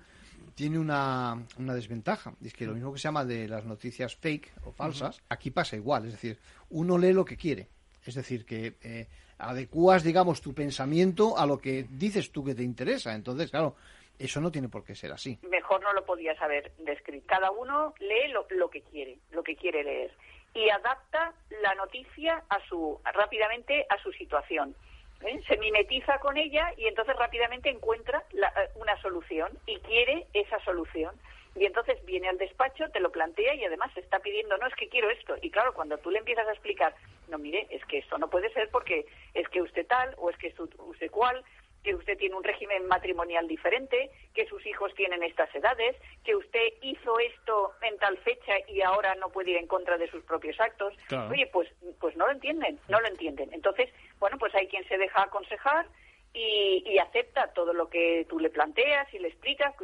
[0.55, 2.35] tiene una, una desventaja.
[2.43, 5.77] Es que lo mismo que se llama de las noticias fake o falsas, aquí pasa
[5.77, 6.07] igual.
[6.07, 6.39] Es decir,
[6.71, 7.69] uno lee lo que quiere.
[8.05, 12.63] Es decir, que eh, adecuas, digamos, tu pensamiento a lo que dices tú que te
[12.63, 13.15] interesa.
[13.15, 13.77] Entonces, claro,
[14.19, 15.39] eso no tiene por qué ser así.
[15.51, 17.27] mejor no lo podías haber descrito.
[17.27, 20.13] Cada uno lee lo, lo que quiere, lo que quiere leer
[20.55, 24.75] y adapta la noticia a su rápidamente a su situación.
[25.23, 25.41] ¿eh?
[25.49, 30.59] Se mimetiza con ella y entonces rápidamente encuentra la- eh, una solución y quiere esa
[30.65, 31.13] solución.
[31.57, 34.75] Y entonces viene al despacho, te lo plantea y además te está pidiendo, no, es
[34.75, 35.37] que quiero esto.
[35.41, 36.95] Y claro, cuando tú le empiezas a explicar,
[37.29, 40.37] no, mire, es que esto no puede ser porque es que usted tal o es
[40.37, 41.45] que usted cual,
[41.85, 46.73] que usted tiene un régimen matrimonial diferente, que sus hijos tienen estas edades, que usted
[46.81, 50.59] hizo esto en tal fecha y ahora no puede ir en contra de sus propios
[50.59, 50.95] actos.
[51.09, 51.31] Claro.
[51.31, 51.69] Oye, pues,
[52.01, 53.53] pues no lo entienden, no lo entienden.
[53.53, 55.87] Entonces, bueno, pues hay quien se deja aconsejar
[56.33, 59.75] y, y acepta todo lo que tú le planteas y le explicas,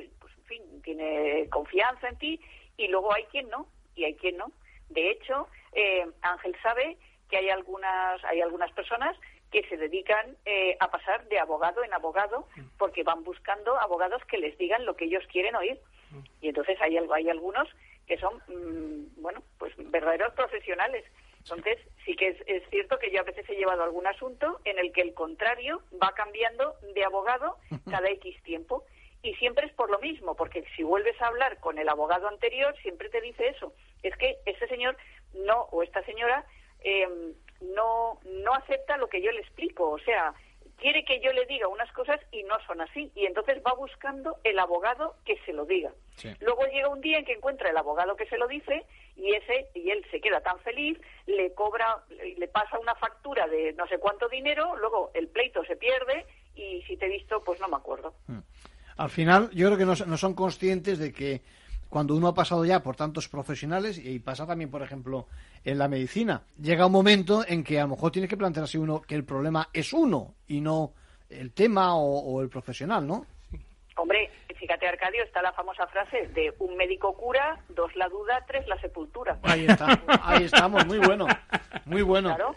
[0.51, 2.41] fin, tiene confianza en ti
[2.77, 4.53] y luego hay quien no, y hay quien no.
[4.89, 9.17] De hecho, eh, Ángel sabe que hay algunas, hay algunas personas
[9.53, 12.47] que se dedican eh, a pasar de abogado en abogado
[12.79, 15.79] porque van buscando abogados que les digan lo que ellos quieren oír.
[16.41, 17.69] Y entonces hay, hay algunos
[18.07, 21.05] que son, mm, bueno, pues verdaderos profesionales.
[21.39, 24.79] Entonces, sí que es, es cierto que yo a veces he llevado algún asunto en
[24.79, 27.57] el que el contrario va cambiando de abogado
[27.91, 28.85] cada X tiempo.
[29.23, 32.75] Y siempre es por lo mismo, porque si vuelves a hablar con el abogado anterior,
[32.83, 33.73] siempre te dice eso.
[34.03, 34.97] Es que este señor
[35.35, 36.45] no, o esta señora,
[36.83, 37.07] eh,
[37.61, 39.91] no, no acepta lo que yo le explico.
[39.91, 40.35] O sea,
[40.81, 43.13] quiere que yo le diga unas cosas y no son así.
[43.15, 45.93] Y entonces va buscando el abogado que se lo diga.
[46.41, 48.85] Luego llega un día en que encuentra el abogado que se lo dice
[49.17, 53.73] y ese y él se queda tan feliz, le cobra, le pasa una factura de
[53.75, 57.61] no sé cuánto dinero, luego el pleito se pierde y si te he visto, pues
[57.61, 58.15] no me acuerdo.
[58.97, 61.43] Al final, yo creo que no, no son conscientes de que
[61.89, 65.27] cuando uno ha pasado ya por tantos profesionales, y pasa también, por ejemplo,
[65.65, 69.03] en la medicina, llega un momento en que a lo mejor tiene que plantearse uno
[69.03, 70.93] que el problema es uno y no
[71.29, 73.27] el tema o, o el profesional, ¿no?
[73.97, 78.67] Hombre, fíjate Arcadio, está la famosa frase de un médico cura, dos la duda, tres
[78.69, 79.39] la sepultura.
[79.43, 81.27] Ahí está, ahí estamos, muy bueno,
[81.85, 82.29] muy bueno.
[82.29, 82.55] Claro,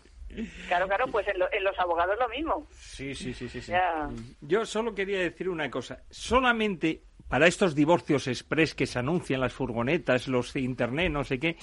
[0.67, 2.67] claro, claro, pues en, lo- en los abogados lo mismo.
[2.72, 3.62] Sí, sí, sí, sí.
[3.62, 3.72] sí.
[3.72, 4.10] Ya.
[4.41, 6.04] Yo solo quería decir una cosa.
[6.10, 11.39] Solamente para estos divorcios express que se anuncian las furgonetas, los de internet, no sé
[11.39, 11.58] qué,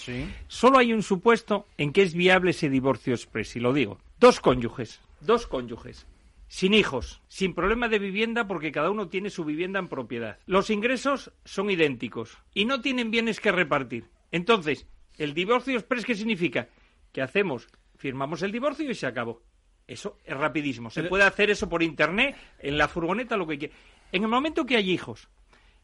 [0.48, 3.98] solo hay un supuesto en que es viable ese divorcio express, y lo digo.
[4.18, 6.06] Dos cónyuges, dos cónyuges,
[6.48, 10.38] sin hijos, sin problema de vivienda porque cada uno tiene su vivienda en propiedad.
[10.46, 14.06] Los ingresos son idénticos y no tienen bienes que repartir.
[14.32, 14.86] Entonces,
[15.18, 16.68] ¿el divorcio express qué significa?
[17.12, 17.68] Que hacemos,
[18.00, 19.42] firmamos el divorcio y se acabó.
[19.86, 20.88] Eso es rapidísimo.
[20.90, 23.74] Se Pero- puede hacer eso por internet, en la furgoneta, lo que quiera.
[24.10, 25.28] En el momento que hay hijos,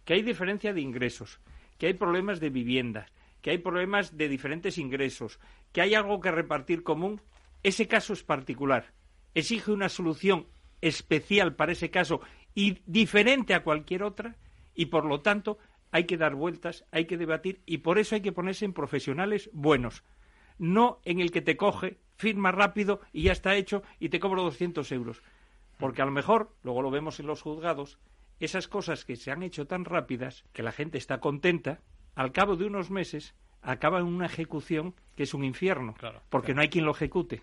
[0.04, 1.40] que hay diferencia de ingresos,
[1.78, 3.06] que hay problemas de vivienda,
[3.42, 5.38] que hay problemas de diferentes ingresos,
[5.72, 7.20] que hay algo que repartir común,
[7.62, 8.92] ese caso es particular.
[9.34, 10.46] Exige una solución
[10.80, 12.20] especial para ese caso
[12.54, 14.36] y diferente a cualquier otra
[14.74, 15.58] y por lo tanto
[15.90, 19.50] hay que dar vueltas, hay que debatir y por eso hay que ponerse en profesionales
[19.52, 20.04] buenos,
[20.58, 24.42] no en el que te coge, firma rápido y ya está hecho y te cobro
[24.42, 25.22] 200 euros.
[25.78, 27.98] Porque a lo mejor, luego lo vemos en los juzgados,
[28.40, 31.80] esas cosas que se han hecho tan rápidas que la gente está contenta,
[32.14, 35.94] al cabo de unos meses acaba en una ejecución que es un infierno,
[36.30, 37.42] porque no hay quien lo ejecute.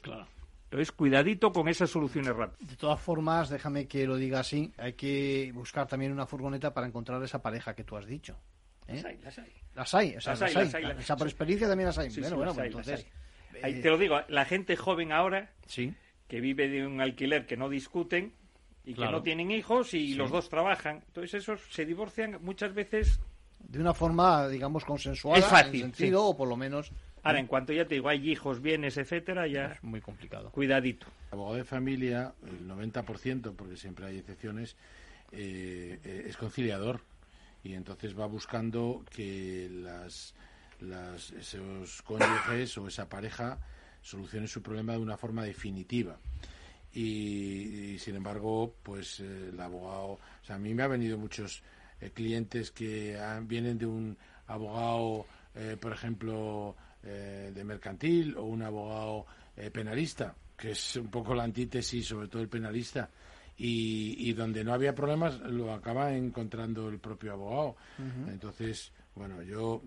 [0.66, 2.68] Entonces, cuidadito con esas soluciones rápidas.
[2.68, 6.88] De todas formas, déjame que lo diga así, hay que buscar también una furgoneta para
[6.88, 8.40] encontrar esa pareja que tú has dicho.
[8.88, 8.96] ¿eh?
[8.96, 9.54] Las hay, las hay.
[9.76, 10.66] Las hay, o sea, Las las hay, hay.
[10.66, 12.10] las hay, las O sea, por experiencia también las hay.
[12.10, 13.06] Sí, bueno, sí, bueno, las pues hay, las entonces...
[13.14, 13.23] hay.
[13.62, 15.94] Ahí eh, te lo digo, la gente joven ahora, Sí.
[16.28, 18.34] que vive de un alquiler que no discuten
[18.86, 19.12] y Claro.
[19.12, 20.14] que no tienen hijos y Sí.
[20.16, 23.20] los dos trabajan, entonces esos se divorcian muchas veces.
[23.66, 25.40] de una forma, digamos, consensuada.
[25.40, 26.28] Es fácil, en sentido, sí.
[26.34, 26.92] o por lo menos...
[27.24, 30.52] Ahora, en cuanto ya te digo, hay hijos, bienes, etcétera, ya Es muy complicado.
[30.52, 31.08] cuidadito.
[31.32, 34.76] abogado de familia, el 90%, porque siempre hay excepciones,
[35.32, 37.00] eh, eh, es conciliador
[37.64, 40.36] y entonces va buscando que las,
[40.82, 43.60] las- esos cónyuges o esa pareja
[44.02, 46.18] solucionen su problema de una forma definitiva.
[46.96, 51.64] y, sin embargo, pues el abogado, o sea, a mí me ha venido muchos
[52.14, 53.18] clientes que
[53.48, 54.16] vienen de un
[54.46, 55.26] abogado,
[55.80, 59.26] por ejemplo, de mercantil o un abogado
[59.72, 63.10] penalista, que es un poco la antítesis, sobre todo el penalista,
[63.58, 67.76] y, donde no había problemas lo acaba encontrando el propio abogado.
[68.30, 69.82] Entonces, bueno, yo,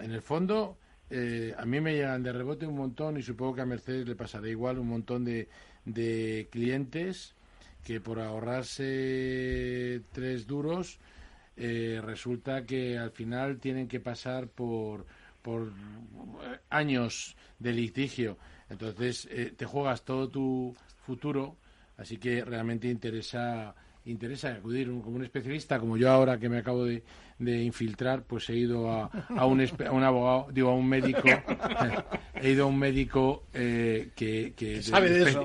[0.00, 0.76] en el fondo,
[1.10, 4.16] eh, a mí me llegan de rebote un montón y supongo que a Mercedes le
[4.16, 5.48] pasará igual un montón de,
[5.84, 7.34] de clientes
[7.84, 10.98] que por ahorrarse tres duros
[11.56, 15.04] eh, resulta que al final tienen que pasar por,
[15.42, 15.72] por
[16.70, 18.38] años de litigio.
[18.70, 21.56] Entonces eh, te juegas todo tu futuro
[21.96, 23.74] Así que realmente interesa
[24.04, 27.02] interesa acudir como un especialista, como yo ahora que me acabo de,
[27.38, 31.22] infiltrar, pues he ido a, a, un, un abogado, digo, a un médico,
[32.34, 34.78] he ido a un médico eh, que, que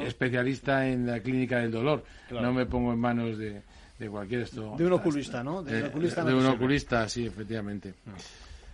[0.08, 2.04] especialista en la clínica del dolor.
[2.32, 3.62] No me pongo en manos de,
[3.98, 4.76] de cualquier esto.
[4.78, 5.64] De un oculista, ¿no?
[5.64, 7.96] De, un eh, oculista, de un oculista sí, efectivamente.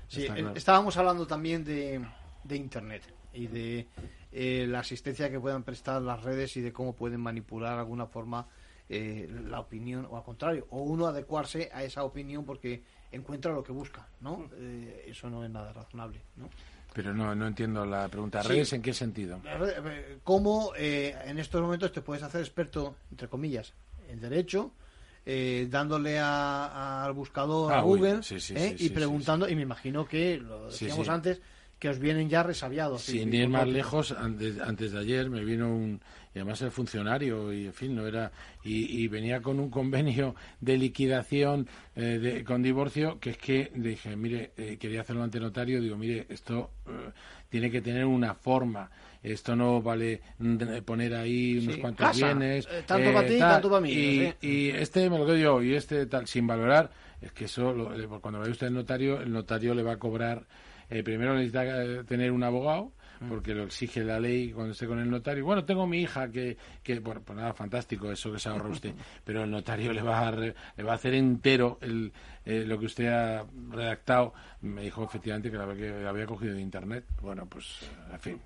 [0.07, 2.01] Sí, estábamos hablando también de,
[2.43, 3.03] de Internet
[3.33, 3.87] y de
[4.31, 8.05] eh, la asistencia que puedan prestar las redes y de cómo pueden manipular de alguna
[8.05, 8.47] forma
[8.89, 13.63] eh, la opinión o al contrario, o uno adecuarse a esa opinión porque encuentra lo
[13.63, 14.49] que busca, ¿no?
[14.55, 16.49] Eh, eso no es nada razonable, ¿no?
[16.93, 18.43] Pero no, no entiendo la pregunta.
[18.43, 19.41] ¿Redes en qué sentido?
[20.23, 23.73] ¿Cómo en estos momentos te puedes hacer experto, entre comillas,
[24.09, 24.73] en derecho,
[25.69, 28.19] dándole al buscador ah, a Google
[28.77, 31.41] y preguntando, y me imagino que, lo decíamos antes,
[31.83, 33.01] que os vienen ya resabiados.
[33.01, 35.99] Sin ir más lejos, antes, de ayer me vino un,
[36.33, 38.31] y además el funcionario, y en fin, no era,
[38.63, 44.15] y, venía con un convenio de liquidación eh, de, con divorcio, que es que dije,
[44.15, 47.11] mire, eh, quería hacerlo ante notario, digo, mire, esto eh,
[47.49, 48.89] tiene que tener una forma.
[49.21, 50.19] Esto no vale
[50.83, 52.67] poner ahí unos cuantos bienes.
[52.85, 53.91] tanto para ti, tanto para mí.
[53.91, 56.91] Y, y, este me lo quedo yo, y este tal, sin valorar.
[57.21, 57.73] Es que eso,
[58.19, 60.45] cuando vaya usted al notario, el notario le va a cobrar
[60.89, 62.91] eh, primero necesita eh, tener un abogado, mm.
[63.29, 65.45] Porque lo exige la ley cuando esté con el notario.
[65.45, 68.93] Bueno, tengo mi hija que, que bueno, pues nada, fantástico eso que se ahorra usted,
[69.23, 70.53] pero el notario le va a, le
[70.83, 72.11] va a hacer entero el,
[72.45, 74.33] eh, lo que usted ha redactado.
[74.61, 77.05] Me dijo efectivamente que lo había cogido de internet.
[77.21, 77.79] Bueno, pues,
[78.11, 78.41] en fin,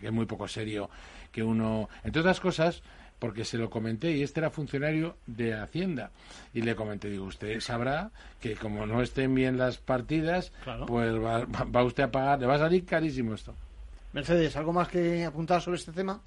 [0.00, 0.90] que es muy poco serio
[1.30, 2.82] que uno, entre otras cosas,
[3.18, 6.10] porque se lo comenté y este era funcionario de Hacienda.
[6.52, 8.10] Y le comenté, digo, usted sabrá
[8.40, 10.52] que como no estén bien las partidas,
[10.86, 13.54] pues va, usted a pagar, le va a salir carísimo esto.
[14.12, 16.20] Mercedes, ¿algo más que apuntar sobre este tema?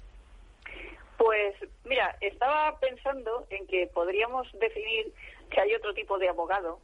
[1.16, 5.12] Pues mira, estaba pensando en que podríamos definir
[5.50, 6.80] que hay otro tipo de abogado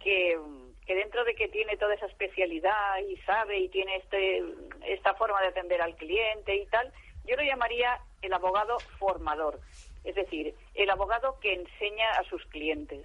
[0.00, 0.38] que,
[0.86, 4.44] que dentro de que tiene toda esa especialidad y sabe y tiene este,
[4.86, 6.92] esta forma de atender al cliente y tal,
[7.26, 9.60] yo lo llamaría el abogado formador,
[10.04, 13.04] es decir, el abogado que enseña a sus clientes.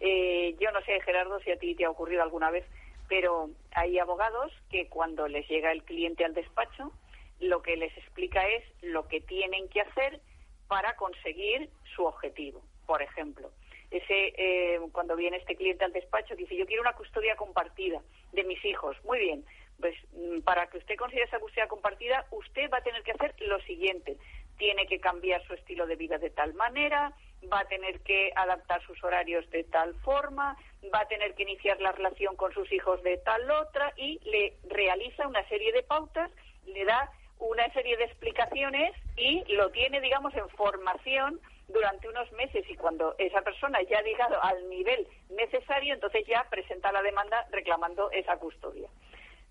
[0.00, 2.64] Eh, yo no sé, Gerardo, si a ti te ha ocurrido alguna vez,
[3.08, 6.92] pero hay abogados que cuando les llega el cliente al despacho,
[7.40, 10.20] lo que les explica es lo que tienen que hacer
[10.68, 12.62] para conseguir su objetivo.
[12.86, 13.50] Por ejemplo,
[13.90, 18.00] ese eh, cuando viene este cliente al despacho dice yo quiero una custodia compartida
[18.32, 18.96] de mis hijos.
[19.04, 19.44] Muy bien,
[19.80, 23.34] pues mm, para que usted consiga esa búsqueda compartida, usted va a tener que hacer
[23.40, 24.16] lo siguiente.
[24.58, 27.12] Tiene que cambiar su estilo de vida de tal manera,
[27.52, 30.56] va a tener que adaptar sus horarios de tal forma,
[30.92, 34.56] va a tener que iniciar la relación con sus hijos de tal otra y le
[34.68, 36.30] realiza una serie de pautas,
[36.66, 42.64] le da una serie de explicaciones y lo tiene, digamos, en formación durante unos meses
[42.68, 47.46] y cuando esa persona ya ha llegado al nivel necesario, entonces ya presenta la demanda
[47.50, 48.88] reclamando esa custodia.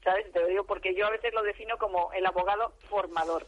[0.04, 0.32] ¿sabes?
[0.32, 3.46] Te lo digo porque yo a veces lo defino como el abogado formador,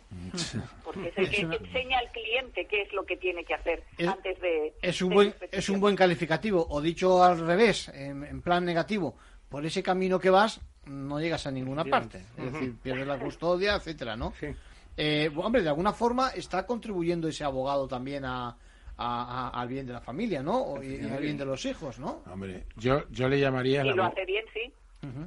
[0.88, 4.39] porque es el que enseña al cliente qué es lo que tiene que hacer antes
[4.39, 4.73] de...
[4.81, 9.17] Es un, buen, es un buen calificativo, o dicho al revés, en, plan negativo,
[9.49, 13.75] por ese camino que vas no llegas a ninguna parte, es decir, pierdes la custodia,
[13.75, 14.33] etcétera, ¿no?
[14.95, 18.55] Eh, hombre, de alguna forma está contribuyendo ese abogado también a,
[18.97, 20.81] al bien de la familia, ¿no?
[20.81, 22.23] Y, al bien de los hijos, ¿no?
[22.31, 23.85] Hombre, yo, yo le llamaría...
[23.85, 24.71] Y lo hace bien, sí.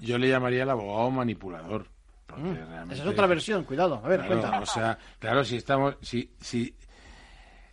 [0.00, 1.86] Yo le llamaría el abogado manipulador.
[2.36, 2.90] Mm.
[2.92, 4.00] Esa es otra versión, cuidado.
[4.04, 5.96] A ver, claro, O sea, claro, si estamos.
[6.00, 6.74] Si, si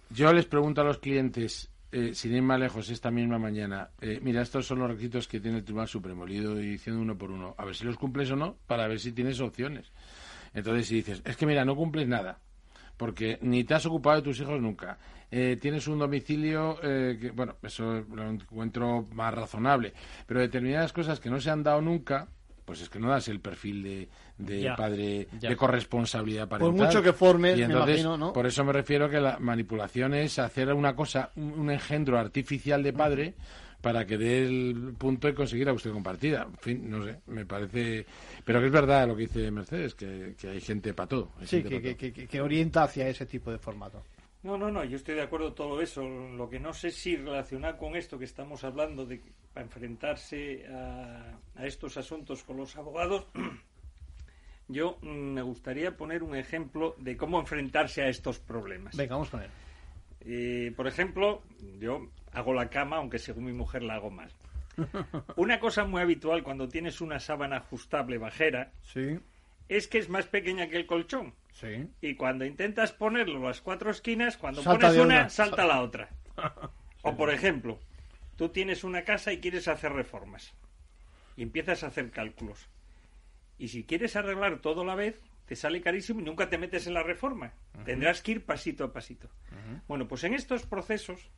[0.09, 4.19] yo les pregunto a los clientes, eh, sin ir más lejos, esta misma mañana, eh,
[4.21, 7.31] mira, estos son los requisitos que tiene el Tribunal Supremo, leído y diciendo uno por
[7.31, 9.91] uno, a ver si los cumples o no, para ver si tienes opciones.
[10.53, 12.39] Entonces, si dices, es que mira, no cumples nada,
[12.97, 14.97] porque ni te has ocupado de tus hijos nunca.
[15.29, 19.93] Eh, tienes un domicilio eh, que, bueno, eso lo encuentro más razonable,
[20.25, 22.27] pero determinadas cosas que no se han dado nunca,
[22.67, 25.47] pues es que no das el perfil de, de Ya, padre ya.
[25.49, 26.85] de corresponsabilidad Por parental.
[26.87, 28.33] mucho que formes, y me entonces, imagino, ¿no?
[28.33, 32.83] por eso me refiero que la manipulación es hacer una cosa, un, un engendro artificial
[32.83, 33.33] de padre
[33.79, 36.43] para que dé el punto y conseguir la custodia compartida.
[36.51, 38.05] En fin, no sé, me parece...
[38.43, 41.31] Pero que es verdad lo que dice Mercedes, que, que hay gente para todo.
[41.39, 41.97] hay Sí, gente que, pa' todo.
[41.97, 44.03] que- que- que orienta hacia ese tipo de formato.
[44.47, 46.07] No, no, no, yo estoy de acuerdo todo eso.
[46.07, 49.21] Lo que no sé si relacionar con esto que estamos hablando de
[49.53, 53.27] para enfrentarse a, a estos asuntos con los abogados,
[54.69, 58.95] yo mm, me gustaría poner un ejemplo de cómo enfrentarse a estos problemas.
[58.95, 59.49] Venga, vamos con él.
[60.21, 61.41] Eh, por ejemplo,
[61.81, 64.31] yo hago la cama, aunque según mi mujer la hago mal.
[65.35, 69.19] Una cosa muy habitual cuando tienes una sábana ajustable bajera Sí,
[69.67, 71.33] es que es más pequeña que el colchón.
[71.59, 71.87] Sí.
[72.01, 75.29] Y cuando intentas ponerlo las cuatro esquinas, cuando Salta pones una.
[75.29, 76.09] salta la otra.
[77.03, 77.79] O por ejemplo,
[78.35, 80.53] tú tienes una casa y quieres hacer reformas.
[81.37, 82.67] Y empiezas a hacer cálculos.
[83.57, 86.85] Y si quieres arreglar todo a la vez, te sale carísimo y nunca te metes
[86.87, 87.53] en la reforma.
[87.85, 89.29] Tendrás que ir pasito a pasito.
[89.87, 91.29] Bueno, pues en estos procesos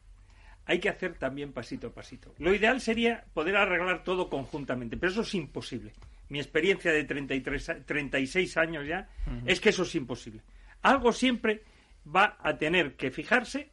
[0.66, 2.34] hay que hacer también pasito a pasito.
[2.40, 5.94] Lo ideal sería poder arreglar todo conjuntamente, pero eso es imposible.
[6.30, 9.10] Mi experiencia de 33, a- 36 años ya
[9.46, 10.42] es que eso es imposible.
[10.82, 11.64] Algo siempre
[12.06, 13.70] va a tener que fijarse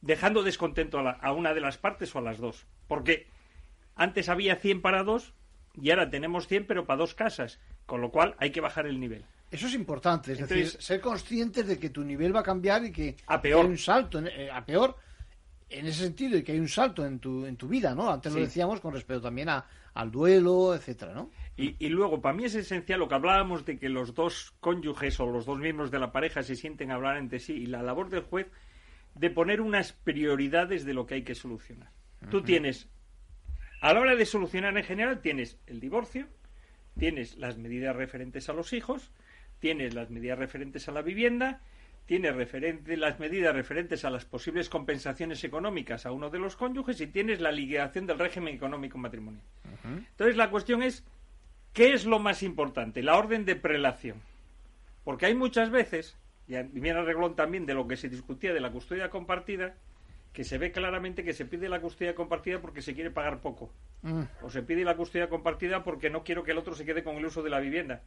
[0.00, 2.66] dejando descontento a, la- a una de las partes o a las dos.
[2.88, 3.26] Porque
[3.96, 5.34] antes había 100 para dos
[5.74, 7.58] y ahora tenemos 100 pero para dos casas.
[7.86, 9.24] Con lo cual hay que bajar el nivel.
[9.50, 12.84] Eso es importante, es Entonces- decir, ser conscientes de que tu nivel va a cambiar
[12.84, 13.64] y que A peor.
[13.64, 14.96] hay un salto en- eh, a peor
[15.70, 18.10] en ese sentido y que hay un salto en tu en tu vida, ¿no?
[18.10, 21.30] Antes lo decíamos con respecto también a, al duelo, etcétera, ¿no?
[21.56, 25.18] Y, y luego, para mí es esencial lo que hablábamos de que los dos cónyuges
[25.20, 27.82] o los dos miembros de la pareja se sienten a hablar entre sí y la
[27.82, 28.48] labor del juez
[29.14, 31.90] de poner unas prioridades de lo que hay que solucionar.
[32.30, 32.88] Tú tienes,
[33.80, 36.28] a la hora de solucionar en general, tienes el divorcio,
[36.98, 39.10] tienes las medidas referentes a los hijos,
[39.58, 41.62] tienes las medidas referentes a la vivienda,
[42.10, 47.00] tienes referente, las medidas referentes a las posibles compensaciones económicas a uno de los cónyuges
[47.00, 49.44] y tienes la liquidación del régimen económico matrimonial.
[49.84, 51.04] Entonces la cuestión es,
[51.72, 53.04] ¿qué es lo más importante?
[53.04, 54.20] La orden de prelación.
[55.04, 58.60] Porque hay muchas veces, y viene a reglón también de lo que se discutía de
[58.60, 59.76] la custodia compartida,
[60.32, 63.72] que se ve claramente que se pide la custodia compartida porque se quiere pagar poco.
[64.02, 64.22] Mm.
[64.42, 67.14] O se pide la custodia compartida porque no quiero que el otro se quede con
[67.18, 68.02] el uso de la vivienda.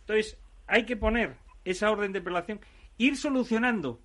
[0.00, 0.36] Entonces,
[0.66, 2.58] hay que poner esa orden de prelación,
[2.98, 4.00] ir solucionando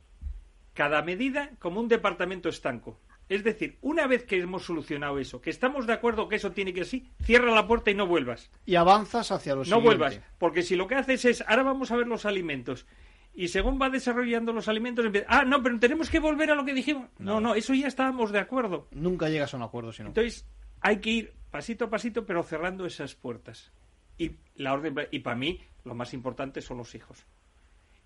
[0.73, 2.99] cada medida como un departamento estanco.
[3.29, 6.73] Es decir, una vez que hemos solucionado eso, que estamos de acuerdo que eso tiene
[6.73, 8.51] que ser así, cierra la puerta y no vuelvas.
[8.65, 9.85] Y avanzas hacia lo No siguiente.
[9.87, 12.85] vuelvas, porque si lo que haces es, ahora vamos a ver los alimentos,
[13.33, 16.65] y según va desarrollando los alimentos, empieza, ah, no, pero tenemos que volver a lo
[16.65, 17.07] que dijimos.
[17.19, 18.89] No, no, eso ya estábamos de acuerdo.
[18.91, 20.09] Nunca llegas a un acuerdo, sino.
[20.09, 20.45] Entonces,
[20.81, 23.71] hay que ir pasito a pasito, pero cerrando esas puertas.
[24.17, 27.25] Y la orden y para mí lo más importante son los hijos.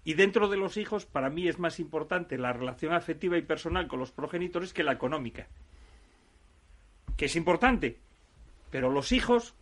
[0.05, 3.87] Y dentro de los hijos, para mí es más importante la relación afectiva y personal
[3.87, 5.47] con los progenitores que la económica.
[7.17, 7.97] Que es importante,
[8.69, 9.55] pero los hijos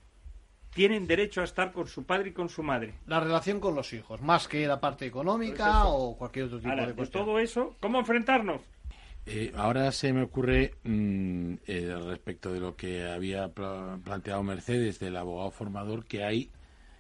[0.74, 2.96] tienen derecho a estar con su padre y con su madre.
[3.06, 6.70] La relación con los hijos, más que la parte económica Pues o cualquier otro tipo
[6.72, 7.26] Ahora, de de cuestión.
[7.26, 8.62] todo eso, ¿cómo enfrentarnos?
[9.26, 15.00] Eh, ahora se me ocurre mm, eh, respecto de lo que había pla- planteado Mercedes
[15.00, 16.52] del abogado formador que hay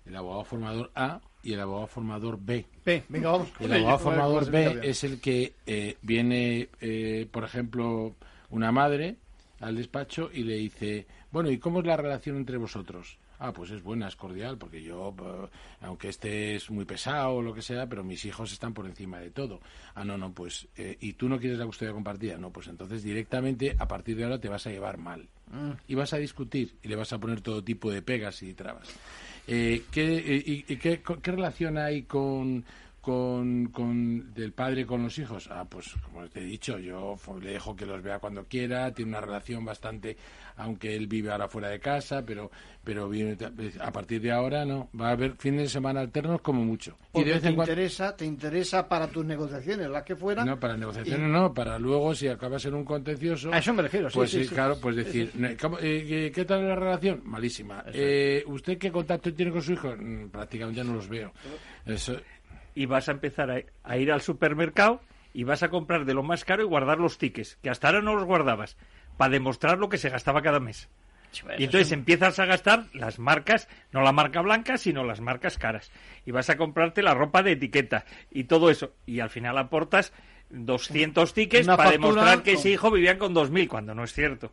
[0.05, 2.65] el abogado formador A y el abogado formador B.
[2.85, 7.43] B, venga, vamos con El abogado formador B es el que eh, viene, eh, por
[7.43, 8.15] ejemplo,
[8.49, 9.17] una madre
[9.59, 13.17] al despacho y le dice, bueno, ¿y cómo es la relación entre vosotros?
[13.45, 15.49] Ah, pues es buena, es cordial, porque yo, eh,
[15.81, 19.19] aunque este es muy pesado o lo que sea, pero mis hijos están por encima
[19.19, 19.59] de todo.
[19.95, 22.37] Ah, no, no, pues, eh, ¿y tú no quieres la custodia compartida?
[22.37, 25.27] No, pues entonces directamente, a partir de ahora, te vas a llevar mal.
[25.51, 25.71] Mm.
[25.89, 28.87] Y vas a discutir y le vas a poner todo tipo de pegas y trabas.
[29.45, 32.63] Eh, ¿qué, y, y qué, co- qué relación hay con,
[33.03, 35.49] con, con del padre con los hijos?
[35.51, 39.09] Ah, pues como te he dicho, yo le dejo que los vea cuando quiera, tiene
[39.11, 40.15] una relación bastante,
[40.55, 42.49] aunque él vive ahora fuera de casa, pero
[42.81, 43.51] pero viene ta-
[43.81, 46.97] a partir de ahora no, va a haber fines de semana alternos como mucho.
[47.13, 50.43] Y de vez te en cuando interesa, te interesa para tus negociaciones, las que fuera.
[50.45, 53.53] no, para negociaciones y- no, para luego, si acabas en un contencioso...
[53.53, 54.55] A eso me refiero, sí, Pues sí, sí, sí.
[54.55, 55.39] claro, pues decir, sí.
[55.39, 57.21] ne- ¿cómo- eh, ¿qué, tal la relación?
[57.25, 57.83] Malísima.
[57.93, 59.93] Eh, ¿Usted qué contacto tiene con su hijo?
[59.97, 61.31] Mm, prácticamente no los veo.
[61.85, 62.15] Eso,
[62.75, 65.01] y vas a empezar a, a ir al supermercado
[65.33, 68.01] y vas a comprar de lo más caro y guardar los tickets, que hasta ahora
[68.01, 68.77] no los guardabas,
[69.17, 70.89] para demostrar lo que se gastaba cada mes.
[71.57, 75.91] Y entonces empiezas a gastar las marcas, no la marca blanca, sino las marcas caras.
[76.25, 78.93] Y vas a comprarte la ropa de etiqueta y todo eso.
[79.05, 80.13] Y al final aportas
[80.55, 84.13] 200 tickets para factura demostrar que con- ese hijo vivía con 2.000, cuando no es
[84.13, 84.51] cierto.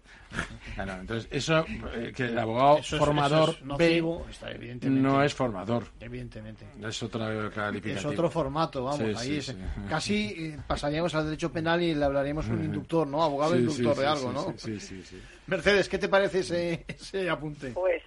[0.74, 4.50] Claro, entonces, eso, eh, que el abogado Eso es- formador eso es nocivo, B está
[4.50, 5.02] evidentemente.
[5.02, 5.84] no es formador.
[6.00, 6.64] Evidentemente.
[6.82, 8.12] Es otra calificación.
[8.12, 9.56] Es otro formato, vamos, Sí, ahí sí, es- sí.
[9.88, 10.24] casi
[10.54, 13.22] eh, pasaríamos al derecho penal y le hablaríamos un inductor, ¿no?
[13.22, 14.54] Abogado Sí, inductor sí, de algo, sí, ¿no?
[14.58, 15.22] Sí, sí, sí.
[15.48, 17.72] Mercedes, ¿qué te parece ese, ese apunte?
[17.72, 18.02] Pues,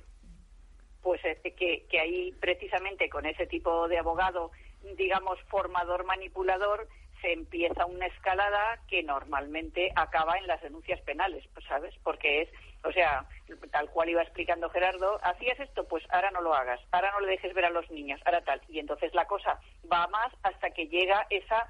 [1.01, 4.51] pues este, que, que ahí precisamente con ese tipo de abogado,
[4.97, 6.87] digamos, formador manipulador,
[7.23, 11.95] se empieza una escalada que normalmente acaba en las denuncias penales, pues, ¿sabes?
[12.03, 12.49] Porque es,
[12.83, 13.25] o sea,
[13.71, 17.31] tal cual iba explicando Gerardo, hacías esto, pues ahora no lo hagas, ahora no le
[17.31, 18.61] dejes ver a los niños, ahora tal.
[18.67, 19.57] Y entonces la cosa
[19.89, 21.65] va más hasta que llega esa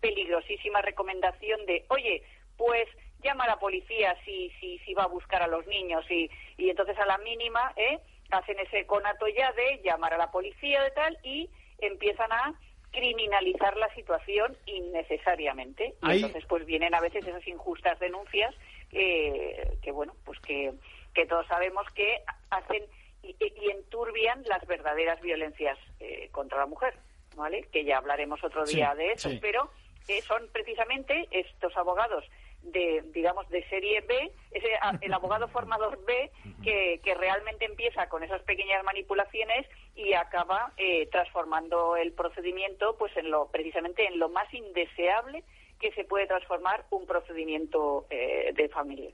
[0.00, 2.24] peligrosísima recomendación de, oye,
[2.56, 2.88] pues
[3.22, 6.70] llama a la policía si, si, si va a buscar a los niños y, y
[6.70, 8.00] entonces a la mínima, ¿eh?
[8.30, 12.54] hacen ese conato ya de llamar a la policía de tal y empiezan a
[12.92, 18.54] criminalizar la situación innecesariamente y Ahí- entonces pues vienen a veces esas injustas denuncias
[18.90, 20.72] que, que bueno pues que,
[21.14, 22.84] que todos sabemos que hacen
[23.22, 26.94] y, y enturbian las verdaderas violencias eh, contra la mujer
[27.36, 29.38] vale que ya hablaremos otro Sí, día de eso sí.
[29.40, 29.70] pero
[30.08, 32.24] eh, son precisamente estos abogados
[32.62, 36.30] de digamos de serie B ese a- el abogado formador B
[36.62, 43.16] que, que realmente empieza con esas pequeñas manipulaciones y acaba eh, transformando el procedimiento pues
[43.16, 45.44] en lo precisamente en lo más indeseable
[45.80, 49.10] que se puede transformar un procedimiento eh, de familia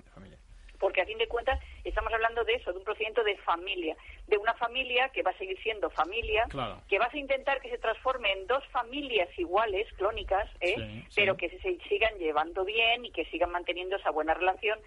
[0.85, 4.37] porque a fin de cuentas estamos hablando de eso, de un procedimiento de familia, de
[4.37, 6.83] una familia que va a seguir siendo familia, Claro.
[6.91, 10.75] que vas a intentar que se transforme en dos familias iguales, clónicas, ¿eh?
[10.77, 11.13] Sí, sí.
[11.17, 14.79] pero que se sigan llevando bien y que sigan manteniendo esa buena relación,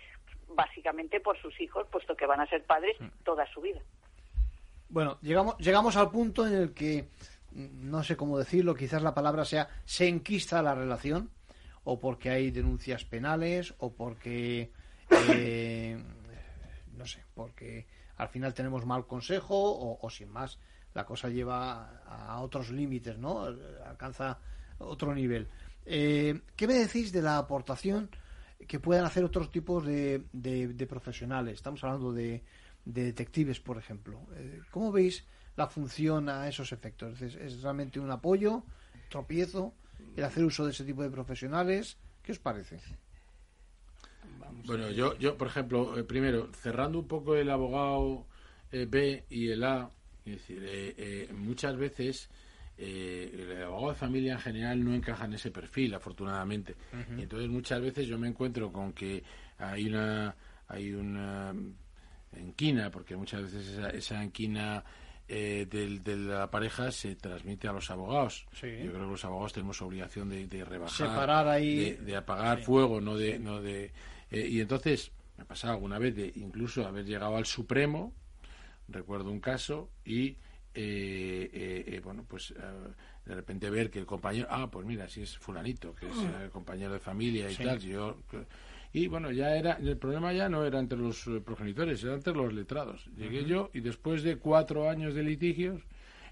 [0.50, 3.82] básicamente por sus hijos, puesto que van a ser padres toda su vida.
[4.90, 7.08] Bueno, llegamos, llegamos al punto en el que,
[7.54, 11.32] mm, no sé cómo decirlo, quizás la palabra sea se enquista la relación,
[11.84, 14.70] o porque hay denuncias penales, o porque,
[15.22, 15.98] eh,
[16.96, 17.88] no sé, porque
[18.18, 20.60] al final tenemos mal consejo, o, o sin más,
[20.94, 23.44] la cosa lleva a otros límites, ¿no?
[23.86, 24.40] Alcanza
[24.80, 25.48] otro nivel.
[25.86, 28.10] Eh, ¿Qué me decís de la aportación
[28.68, 31.54] que puedan hacer otros tipos de, de- profesionales?
[31.56, 32.44] Estamos hablando de,
[32.84, 34.20] de detectives, por ejemplo.
[34.36, 37.22] Eh, ¿Cómo veis la función a esos efectos?
[37.22, 38.64] ¿Es, es realmente un apoyo,
[39.10, 39.74] tropiezo,
[40.16, 41.98] el hacer uso de ese tipo de profesionales?
[42.24, 42.80] ¿Qué os parece?
[44.66, 48.26] Bueno, yo, yo por ejemplo, eh, primero, cerrando un poco el abogado
[48.72, 49.90] eh, B y el A,
[50.26, 52.30] es decir, eh, eh, muchas veces
[52.78, 56.76] el abogado de familia en general no encaja en ese perfil, afortunadamente.
[57.18, 59.24] Y entonces muchas veces yo me encuentro con que
[59.58, 60.36] hay una
[60.68, 61.54] hay una
[62.36, 64.84] enquina, porque muchas veces esa, esa enquina
[65.30, 68.46] eh, del- de la pareja se transmite a los abogados.
[68.54, 68.68] Sí.
[68.84, 72.60] Yo creo que los abogados tenemos obligación de, de rebajar, Separar ahí- de, de apagar
[72.60, 72.64] Sí.
[72.66, 73.92] fuego, no de, no de
[74.32, 78.14] eh, y entonces me ha pasado alguna vez de incluso haber llegado al Supremo,
[78.88, 80.38] recuerdo un caso y
[80.74, 82.54] eh, eh, eh, bueno pues
[83.26, 86.50] de repente ver que el compañero ah pues mira si es fulanito que es eh,
[86.52, 87.64] compañero de familia y Sí.
[87.64, 88.18] tal yo
[88.94, 92.54] y bueno ya era el problema ya no era entre los progenitores era entre los
[92.54, 95.82] letrados llegué yo y después de cuatro años de litigios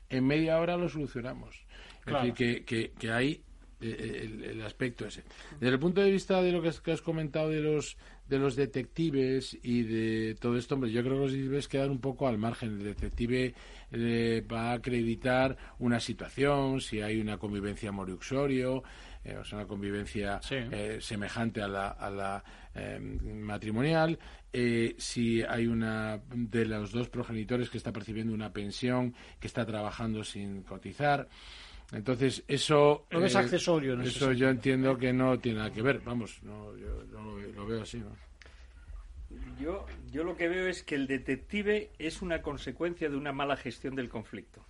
[0.10, 1.66] en media hora lo solucionamos
[2.04, 2.20] Claro.
[2.28, 3.42] es decir que, que, que hay
[3.82, 5.24] el, el aspecto ese.
[5.60, 7.98] Desde el punto de vista de lo que has, que has comentado de los
[8.28, 12.00] de los detectives y de todo esto, hombre, yo creo que los detectives quedan un
[12.00, 12.70] poco al margen.
[12.72, 13.54] El detective
[13.92, 18.84] eh, va a acreditar una situación, si hay una convivencia moriuxorio,
[19.24, 24.18] eh, o sea, una convivencia eh, semejante a la, a la eh, matrimonial,
[24.52, 29.66] eh, si hay una de los dos progenitores que está percibiendo una pensión, que está
[29.66, 31.28] trabajando sin cotizar.
[31.92, 33.06] Entonces, eso...
[33.12, 36.00] Lo ves accesorio en Eso yo entiendo que no tiene nada que ver.
[36.00, 38.16] Vamos, no, yo, yo lo, veo- lo veo así, ¿no?
[39.60, 43.56] Yo, yo lo que veo es que el detective es una consecuencia de una mala
[43.56, 44.66] gestión del conflicto.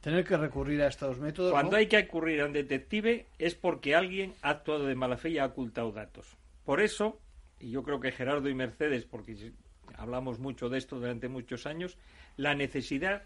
[0.00, 1.52] Tener que recurrir a estos métodos.
[1.52, 1.76] Cuando ¿no?
[1.78, 5.38] hay que recurrir a un detective es porque alguien ha actuado de mala fe y
[5.38, 6.36] ha ocultado datos.
[6.64, 7.18] Por eso,
[7.60, 9.52] y yo creo que Gerardo y Mercedes, porque
[9.96, 11.96] hablamos mucho de esto durante muchos años,
[12.36, 13.24] la necesidad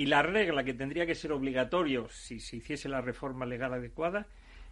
[0.00, 4.28] y la regla que tendría que ser obligatorio si se hiciese la reforma legal adecuada,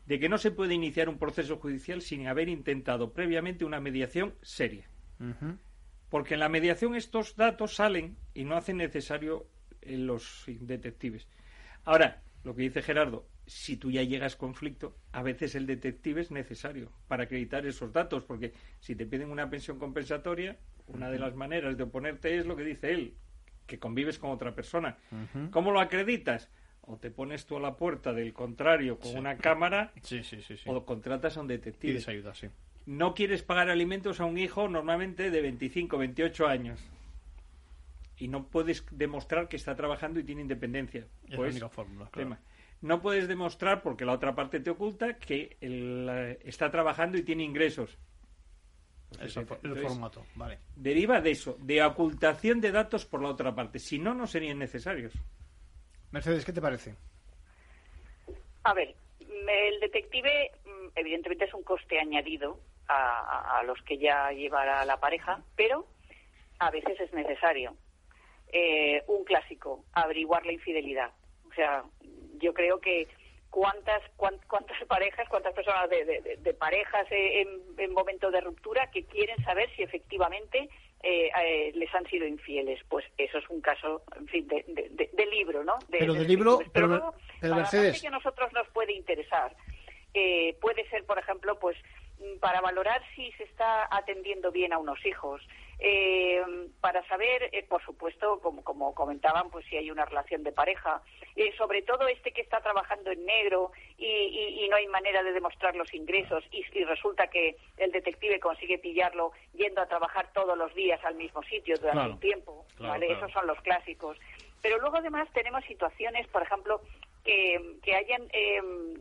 [0.07, 4.35] de que no se puede iniciar un proceso judicial sin haber intentado previamente una mediación
[4.41, 4.89] seria.
[6.09, 9.47] Porque en la mediación estos datos salen y no hacen necesario
[9.83, 11.29] eh, los detectives.
[11.85, 16.23] Ahora, lo que dice Gerardo, si tú ya llegas a conflicto, a veces el detective
[16.23, 21.19] es necesario para acreditar esos datos, porque si te piden una pensión compensatoria, una de
[21.19, 23.15] las maneras de oponerte es lo que dice él,
[23.69, 24.97] que convives con otra persona.
[25.53, 26.51] ¿Cómo lo acreditas?
[26.91, 30.55] o te pones tú a la puerta del contrario con una cámara sí, sí, sí,
[30.65, 31.93] o contratas a un detective.
[31.93, 32.49] Pides ayuda, sí.
[32.87, 36.81] No quieres pagar alimentos a un hijo normalmente de 25, 28 años
[38.17, 41.07] y no puedes demostrar que está trabajando y tiene independencia.
[41.25, 42.31] Es la Pues, única fórmula, claro.
[42.31, 42.41] tema.
[42.81, 47.23] No puedes demostrar, porque la otra parte te oculta, que él, eh, está trabajando y
[47.23, 47.99] tiene ingresos.
[49.17, 50.59] Pues el Entonces, formato, vale.
[50.77, 53.79] Deriva de eso, de ocultación de datos por la otra parte.
[53.79, 55.13] Si no, no serían necesarios.
[56.11, 56.95] Mercedes, ¿qué te parece?
[58.65, 63.99] A ver, el detective mm, evidentemente es un coste añadido a, a- a los que
[63.99, 65.87] ya llevará la pareja, pero
[66.59, 67.75] a veces es necesario.
[68.53, 71.11] Eh, un clásico, averiguar la infidelidad.
[71.51, 71.85] O sea,
[72.41, 73.07] yo creo que
[73.51, 78.91] cuántas cuán- cuántas parejas, cuántas personas de, de- parejas eh, en, en momento de ruptura
[78.91, 80.69] que quieren saber si efectivamente
[81.03, 82.81] eh, eh, les han sido infieles.
[82.89, 84.91] Pues eso es un caso, en fin, de, de-
[85.27, 85.79] libro, ¿no?
[85.89, 89.55] De- Pero de libro, pero, pero la parte Mercedes, que a nosotros nos puede interesar
[90.15, 91.77] eh, puede ser, por ejemplo, pues
[92.49, 95.47] para valorar si se está atendiendo bien a unos hijos,
[95.81, 96.41] eh,
[96.81, 101.03] para saber, eh, por supuesto, como, como comentaban, pues si hay una relación de pareja,
[101.37, 105.23] eh, sobre todo este que está trabajando en negro y, y- y no hay manera
[105.23, 110.33] de demostrar los ingresos y, y resulta que el detective consigue pillarlo yendo a trabajar
[110.33, 112.13] todos los días al mismo sitio durante Claro.
[112.15, 113.07] un tiempo, Claro, ¿vale?
[113.09, 113.21] claro.
[113.27, 114.17] Esos son los clásicos.
[114.63, 116.81] Pero luego además tenemos situaciones, por ejemplo,
[117.29, 118.59] que, que hayan eh,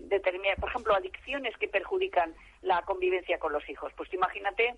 [0.09, 3.93] determinadas, por ejemplo, adicciones que perjudican la convivencia con los hijos.
[3.95, 4.75] Pues imagínate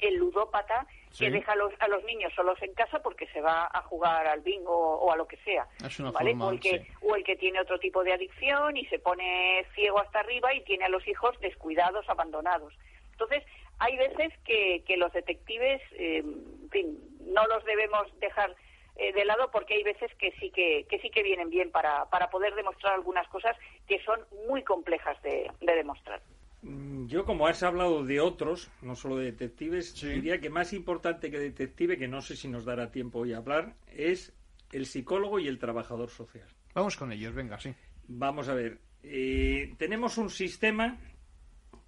[0.00, 1.26] el ludópata Sí.
[1.26, 4.26] que deja a los, a los niños solos en casa porque se va a jugar
[4.26, 5.68] al bingo o, a lo que sea.
[5.86, 6.30] Es una ¿vale?
[6.30, 6.86] forma, o, el que, sí.
[7.02, 10.64] o el que tiene otro tipo de adicción y se pone ciego hasta arriba y
[10.64, 12.74] tiene a los hijos descuidados, abandonados.
[13.12, 13.44] Entonces,
[13.78, 16.98] hay veces que, que los detectives, eh, en fin,
[17.32, 18.56] no los debemos dejar
[18.96, 22.04] eh, de lado porque hay veces que sí que, que sí que vienen bien para,
[22.10, 23.56] para poder demostrar algunas cosas
[23.88, 26.20] que son muy complejas de, de demostrar.
[26.62, 31.30] Mm, Yo, como has hablado de otros, no solo de detectives, diría que más importante
[31.30, 34.32] que detective, que no sé si nos dará tiempo hoy a hablar, es
[34.72, 36.48] el psicólogo y el trabajador social.
[36.74, 37.74] Vamos con ellos, venga, sí.
[38.08, 38.78] Vamos a ver.
[39.02, 40.98] eh, tenemos un sistema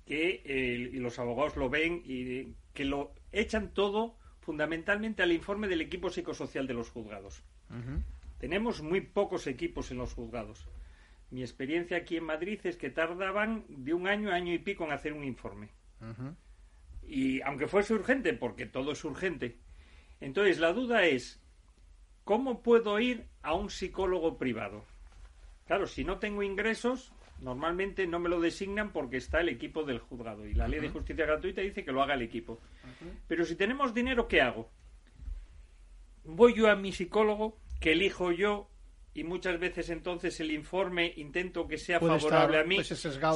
[0.07, 4.17] que eh, y los abogados lo ven y que lo echan todo
[4.47, 7.43] fundamentalmente al informe del equipo psicosocial de los juzgados.
[8.39, 10.69] Tenemos muy pocos equipos en los juzgados.
[11.33, 14.85] Mi experiencia aquí en Madrid es que tardaban de un año a año y pico
[14.85, 15.71] en hacer un informe.
[17.09, 19.59] Y aunque fuese urgente, porque todo es urgente.
[20.21, 21.43] Entonces la duda es,
[22.23, 24.85] ¿cómo puedo ir a un psicólogo privado?
[25.67, 29.99] Claro, si no tengo ingresos, normalmente no me lo designan porque está el equipo del
[29.99, 30.47] juzgado.
[30.47, 32.61] Y la ley de justicia gratuita dice que lo haga el equipo.
[33.29, 34.71] Pero si tenemos dinero, ¿qué hago?
[36.25, 38.69] Voy yo a mi psicólogo, que elijo yo,
[39.15, 42.77] y muchas veces entonces el informe intento que sea Puede favorable a mí.
[42.77, 42.89] pues,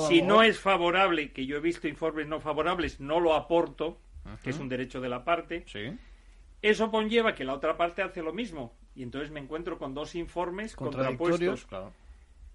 [0.08, 3.98] si no es favorable, que yo he visto informes no favorables, no lo aporto,
[4.42, 5.64] que es un derecho de la parte.
[6.62, 8.74] Eso conlleva que la otra parte hace lo mismo.
[8.94, 11.64] Y entonces me encuentro con dos informes contrapuestos.
[11.66, 11.92] claro.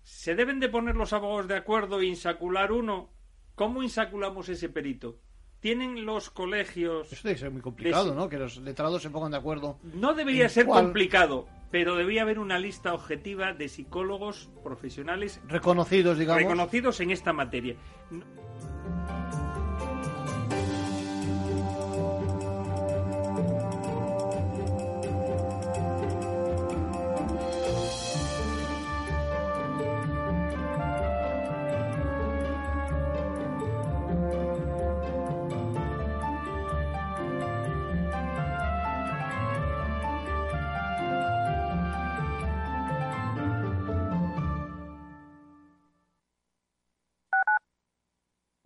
[0.06, 3.10] ¿Se deben de poner los abogados de acuerdo e insacular uno?
[3.56, 5.20] ¿Cómo insaculamos ese perito?
[5.60, 7.12] ¿Tienen los colegios...
[7.12, 8.30] Eso debe ser muy complicado, de- ¿no?
[8.30, 9.80] Que los letrados se pongan de acuerdo.
[9.96, 16.20] No debería ser cuál- complicado, pero debería haber una lista objetiva de psicólogos profesionales Reconocidos,
[16.20, 16.44] digamos.
[16.44, 17.76] reconocidos en esta materia.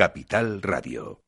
[0.00, 1.19] Capital Radio.